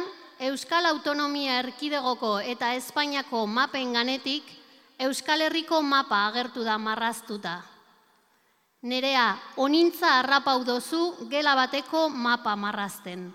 [0.46, 4.46] Euskal Autonomia Erkidegoko eta Espainiako mapen ganetik
[5.02, 7.56] Euskal Herriko mapa agertu da marraztuta.
[8.86, 11.02] Nerea, onintza harrapau dozu
[11.34, 13.32] gela bateko mapa marrazten.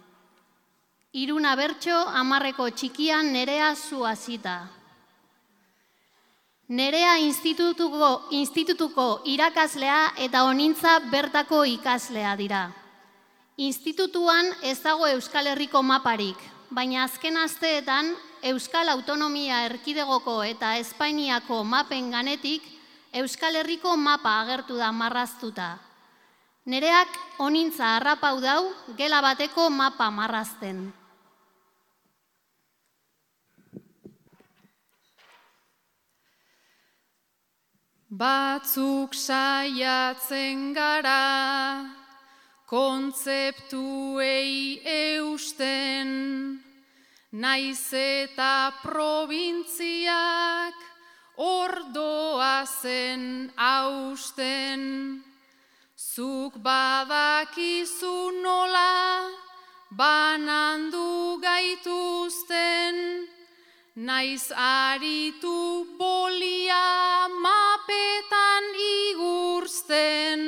[1.19, 4.61] Iruna bertso amarreko txikian nerea zuazita.
[6.69, 12.73] Nerea institutuko, institutuko irakaslea eta onintza bertako ikaslea dira.
[13.57, 16.37] Institutuan ez dago Euskal Herriko maparik,
[16.71, 18.11] baina azken asteetan
[18.43, 22.67] Euskal Autonomia Erkidegoko eta Espainiako mapen ganetik
[23.15, 25.79] Euskal Herriko mapa agertu da marraztuta.
[26.67, 30.89] Nereak onintza harrapau dau gela bateko mapa marrazten.
[38.17, 41.85] Batzuk saiatzen gara,
[42.65, 44.55] kontzeptuei
[44.89, 46.09] eusten,
[47.33, 50.75] naiz eta probintziak
[51.37, 55.21] ordoa zen hausten.
[55.93, 59.29] Zuk badakizu nola,
[59.93, 62.97] banandu gaituzten,
[63.97, 68.67] naiz aritu bolia mapetan
[69.09, 70.43] igursten,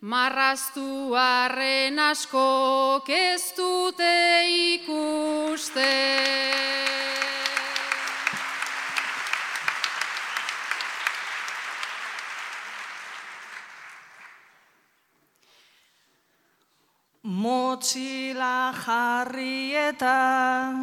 [0.00, 4.14] marraztu arren asko ez dute
[4.78, 5.90] ikuste.
[17.24, 20.81] Motxila jarri eta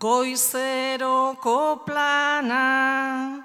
[0.00, 3.44] goizeroko plana,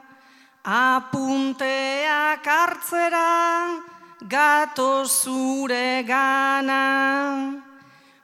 [0.64, 3.84] apunteak hartzera
[4.24, 7.62] gato zure gana,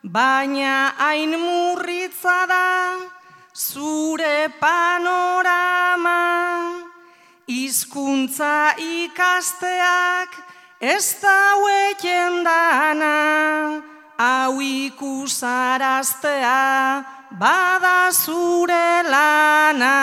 [0.02, 2.96] baina hain murritza da
[3.54, 6.20] zure panorama,
[7.48, 10.32] hizkuntza ikasteak
[10.80, 13.16] ez daueken dana,
[14.18, 16.60] hau ikusaraztea,
[17.32, 19.98] bada zure lana.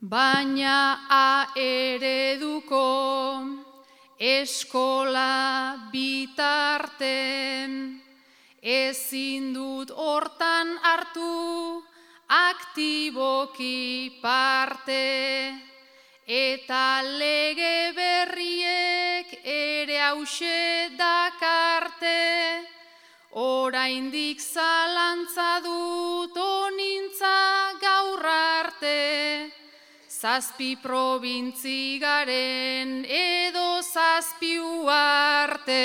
[0.00, 2.88] Baina a ereduko
[4.18, 7.70] eskola bitarten
[8.60, 11.84] ezin dut hortan hartu
[12.26, 15.69] aktiboki parte
[16.30, 22.62] eta lege berriek ere hause dakarte,
[23.34, 29.50] oraindik zalantza dut onintza gaur arte,
[30.06, 35.82] zazpi probintzi garen edo zazpi uarte.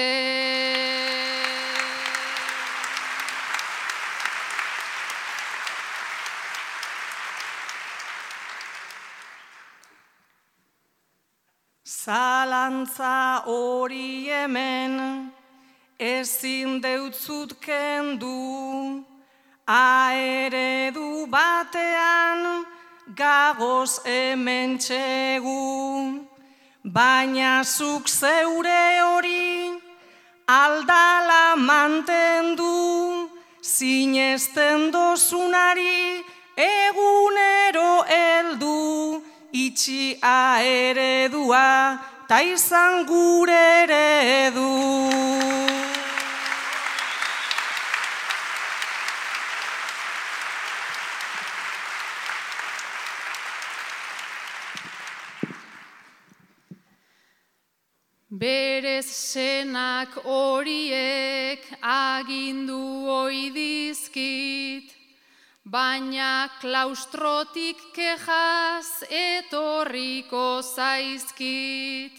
[12.06, 15.32] Zalantza hori hemen
[15.97, 19.01] ezin deutzut kendu,
[19.66, 22.66] aeredu batean
[23.22, 26.30] gagoz hemen txegu,
[26.84, 29.74] baina zuk zeure hori
[30.45, 33.30] aldala mantendu,
[33.64, 36.22] zinezten dozunari
[36.70, 37.64] egunero
[39.56, 44.72] heldu, itxi aeredua ta izan gure eredu.
[58.30, 64.95] Berez senak horiek agindu oidizkit,
[65.76, 72.15] baina klaustrotik kejaz etorriko zaizkit.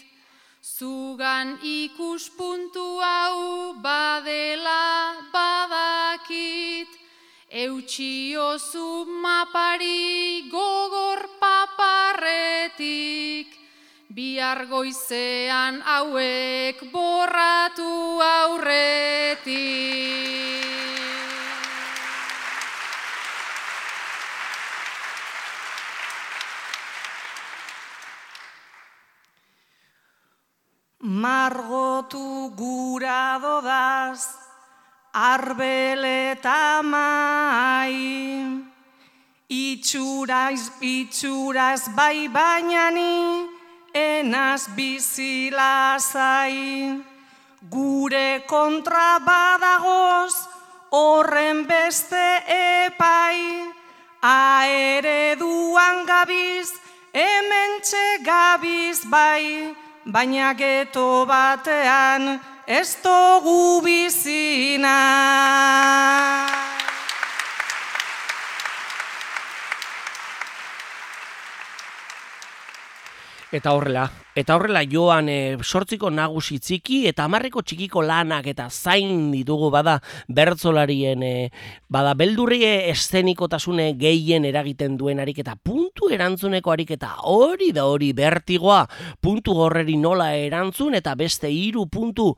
[0.61, 6.91] Zugan ikuspuntu hau badela badakit,
[7.63, 8.89] eutxiozu
[9.25, 12.77] mapari gogor paparretik,
[14.13, 19.87] bihar goizean hauek borratu aurretik.
[31.17, 34.21] Margotu gura dodaz,
[35.13, 37.97] arbele eta mai.
[39.49, 43.49] Itxuraz, itxuraz bai bainani,
[43.93, 46.53] enaz bizilazai.
[47.65, 50.35] Gure kontra badagoz,
[50.91, 52.27] horren beste
[52.85, 53.41] epai.
[54.21, 56.69] Aereduan gabiz,
[57.09, 57.81] hemen
[58.21, 64.95] gabiz bai baina geto batean ez dugu bizina.
[73.51, 74.07] Eta horrela,
[74.37, 79.95] eta horrela joan e, sortziko nagusi txiki eta hamarreko txikiko lanak eta zain ditugu bada
[80.29, 81.31] bertzolarien e,
[81.89, 82.61] bada beldurri
[82.93, 88.83] eszenikotasune gehien eragiten duen harik eta puntu erantzuneko harik eta hori da hori bertigoa.
[89.21, 92.35] Puntu horreri nola erantzun eta beste hiru puntu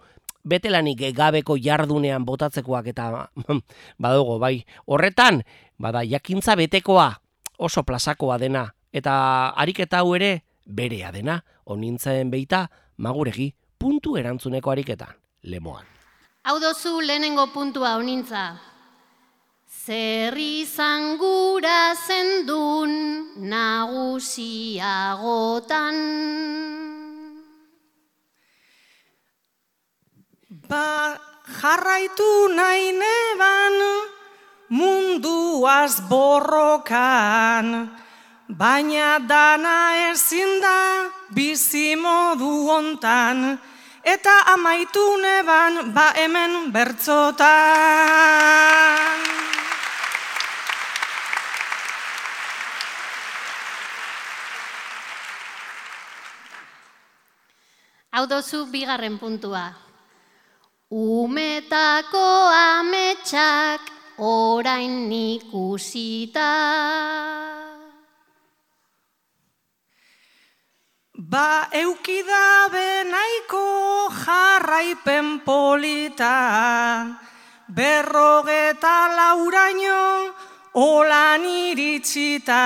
[0.47, 3.09] betelanik gabeko jardunean botatzekoak eta
[4.03, 4.55] badugu bai
[4.87, 5.43] horretan
[5.77, 7.11] bada jakintza betekoa
[7.59, 10.37] oso plazakoa dena eta ariketa hau ere
[10.69, 12.65] berea dena, onintzen beita,
[12.97, 15.13] maguregi, puntu erantzuneko ariketan,
[15.43, 15.85] lemoan.
[16.43, 18.59] Hau dozu lehenengo puntua onintza.
[19.69, 22.91] Zer izan gura zendun
[23.49, 25.95] nagusiagotan.
[30.69, 31.17] Ba,
[31.61, 33.73] jarraitu nahi neban
[34.69, 37.89] munduaz borrokan.
[38.49, 43.59] Baina dana ezin da bizi modu hontan
[44.01, 47.45] eta amaitu neban ba hemen bertzotan.
[58.09, 59.69] Hau dozu bigarren puntua.
[60.89, 63.81] Umetako ametsak
[64.17, 66.49] orain ikusita.
[71.29, 77.05] Ba eukidabe nahiko jarraipen polita,
[77.69, 80.33] berrogeta lauraino
[80.73, 82.65] olan iritsita,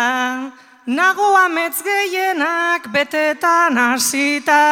[0.88, 4.64] nago ametz gehienak betetan hasita.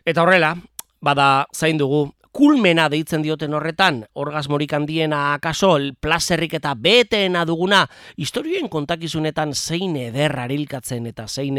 [0.00, 0.56] Eta horrela,
[1.04, 7.80] bada zain dugu kulmena deitzen dioten horretan, orgasmorik handiena akaso, plazerrik eta beteena duguna,
[8.14, 11.58] historioen kontakizunetan zein eder arilkatzen eta zein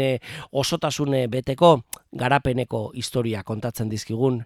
[0.52, 1.74] osotasune beteko
[2.16, 4.40] garapeneko historia kontatzen dizkigun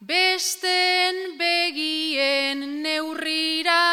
[0.00, 3.86] besten begien neurrira,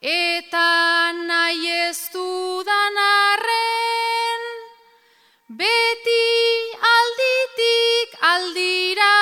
[0.00, 4.42] eta nahi ez dudan arren,
[5.48, 6.28] beti
[6.94, 9.18] alditik aldira,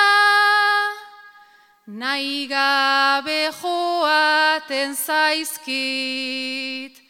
[1.87, 7.00] nahi gabe joaten zaizkit,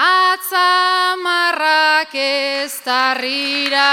[0.00, 1.62] atzamarrak
[2.14, 3.92] ez tarrira.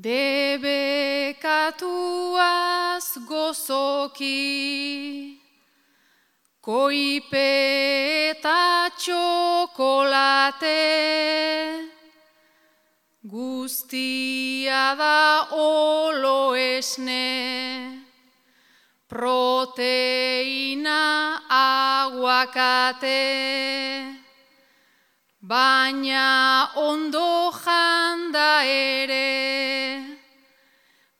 [0.00, 1.52] Debekatuaz
[3.28, 4.40] gozoki,
[6.64, 10.80] koipe eta txokolate,
[13.28, 17.28] guztia da olo esne,
[19.12, 21.02] proteina
[21.52, 23.20] aguakate,
[25.52, 30.00] baina ondo janda ere,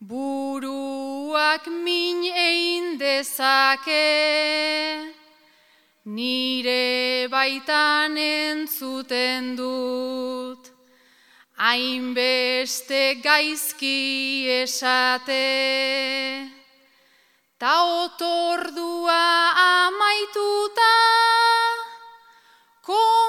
[0.09, 4.09] buruak min egin dezake,
[6.15, 10.63] nire baitan entzuten dut,
[11.61, 14.01] hainbeste gaizki
[14.63, 15.45] esate,
[17.61, 19.21] ta otordua
[19.69, 20.93] amaituta,
[22.81, 23.22] komuneraino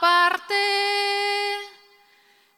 [0.00, 0.54] aparte,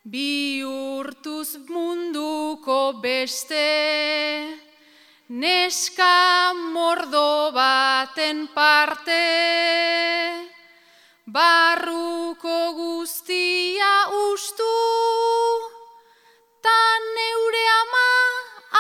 [0.04, 4.58] bihurtuz munduko beste,
[5.28, 9.24] neska mordo baten parte,
[11.26, 13.94] barruko guztia
[14.30, 14.74] ustu,
[16.62, 16.80] ta
[17.16, 18.10] neure ama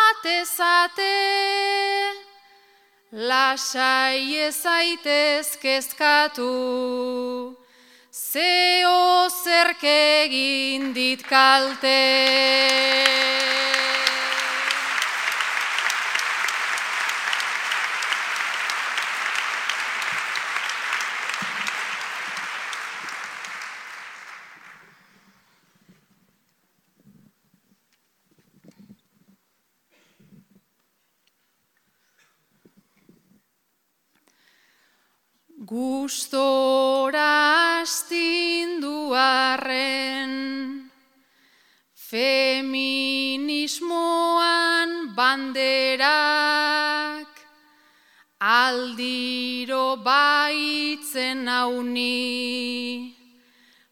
[0.06, 1.18] atezate,
[3.12, 6.52] lasai ezaitez kezkatu,
[8.12, 12.00] zeo zerkegin dit kalte.
[35.62, 37.22] Gustora
[37.82, 40.90] astindu arren,
[41.94, 43.30] feminismoan
[45.14, 46.02] banderak,
[48.40, 53.14] aldiro baitzen hauni,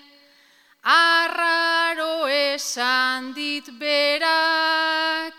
[0.83, 5.33] arraro esan dit berak,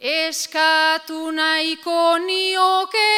[0.00, 3.16] eskatu nahiko nioke,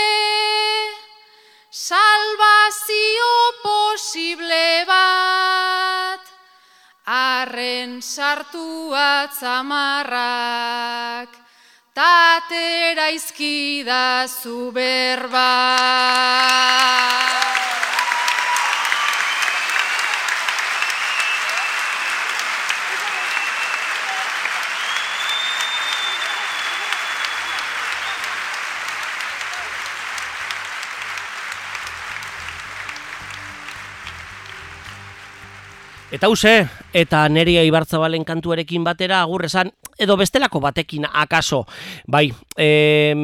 [1.71, 6.25] salvazio posible bat,
[7.07, 10.11] arren sartu atzamarrak,
[11.95, 14.73] tatera izkida zu
[36.13, 39.71] Eta hause, eta nerea ibartzabalen kantuarekin batera, agur esan,
[40.03, 41.63] edo bestelako batekin akaso.
[42.07, 42.27] Bai,
[42.57, 43.15] e,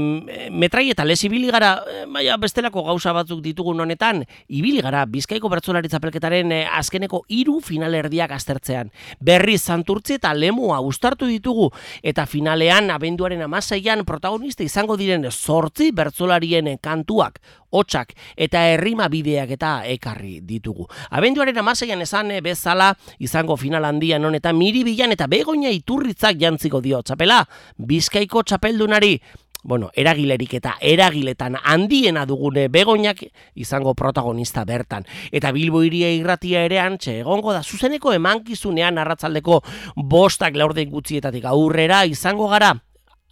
[0.50, 1.74] metrai eta les ibili gara,
[2.08, 8.32] baina bestelako gauza batzuk ditugun honetan, ibili gara bizkaiko bertzolaritza pelketaren e, azkeneko hiru finalerdiak
[8.36, 8.92] aztertzean.
[9.20, 11.70] Berri santurtzi eta lemua ustartu ditugu,
[12.02, 19.72] eta finalean abenduaren amaseian protagonista izango diren sortzi bertzolarien kantuak, hotxak eta herrima bideak eta
[19.88, 20.86] ekarri ditugu.
[21.10, 26.38] Abenduaren amaseian esan eh, bezala izango final handian honetan miribilan eta begoina iturritzak
[26.68, 27.44] jantziko dio txapela,
[27.78, 29.18] bizkaiko txapeldunari,
[29.64, 35.04] bueno, eragilerik eta eragiletan handiena dugune begoinak izango protagonista bertan.
[35.32, 39.62] Eta Bilbo iria irratia ere antxe egongo da zuzeneko emankizunean arratzaldeko
[39.96, 42.76] bostak laurden gutxietatik aurrera izango gara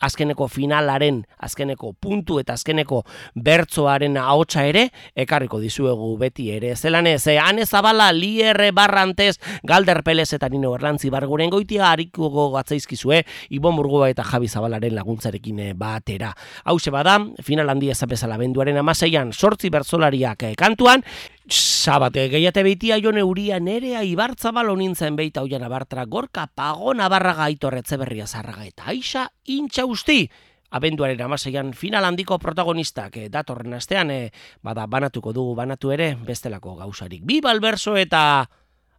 [0.01, 3.03] azkeneko finalaren, azkeneko puntu eta azkeneko
[3.34, 6.74] bertzoaren ahotsa ere, ekarriko dizuegu beti ere.
[6.76, 12.51] Zelan ez, eh, ane zabala, lierre barrantez, galder pelez eta nino erlantzi barguren goitia hariko
[12.53, 16.34] gatzaizkizue, Ibon Burgoa eta Javi Zabalaren laguntzarekin eh, batera.
[16.64, 21.03] Hau bada, final handia zapezala benduaren amaseian, sortzi bertzolariak eh, kantuan,
[21.49, 27.44] Sabate, gehiate beitia jone uria nerea ibartza balo nintzen beita oian abartra gorka pago nabarraga
[27.47, 30.26] aitorretze berria zarraga eta aixa intxa usti.
[30.74, 36.74] Abenduaren amaseian final handiko protagonistak eh, datorren astean eh, bada banatuko dugu banatu ere bestelako
[36.82, 37.22] gauzarik.
[37.22, 38.51] Biba alberso eta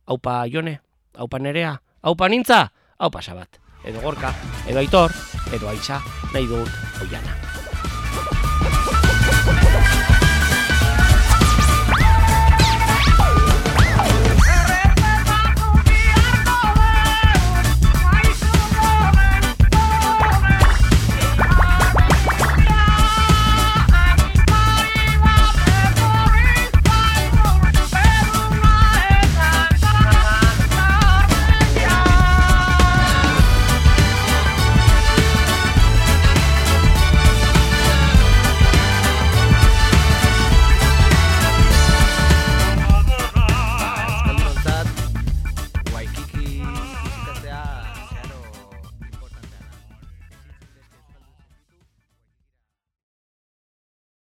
[0.06, 0.80] haupa jone,
[1.20, 3.60] haupa nerea, haupa nintza, haupa sabat.
[3.84, 4.32] Edo gorka,
[4.68, 5.12] edo aitor,
[5.52, 6.00] edo aixa,
[6.32, 6.72] nahi dut
[7.04, 7.57] oiana.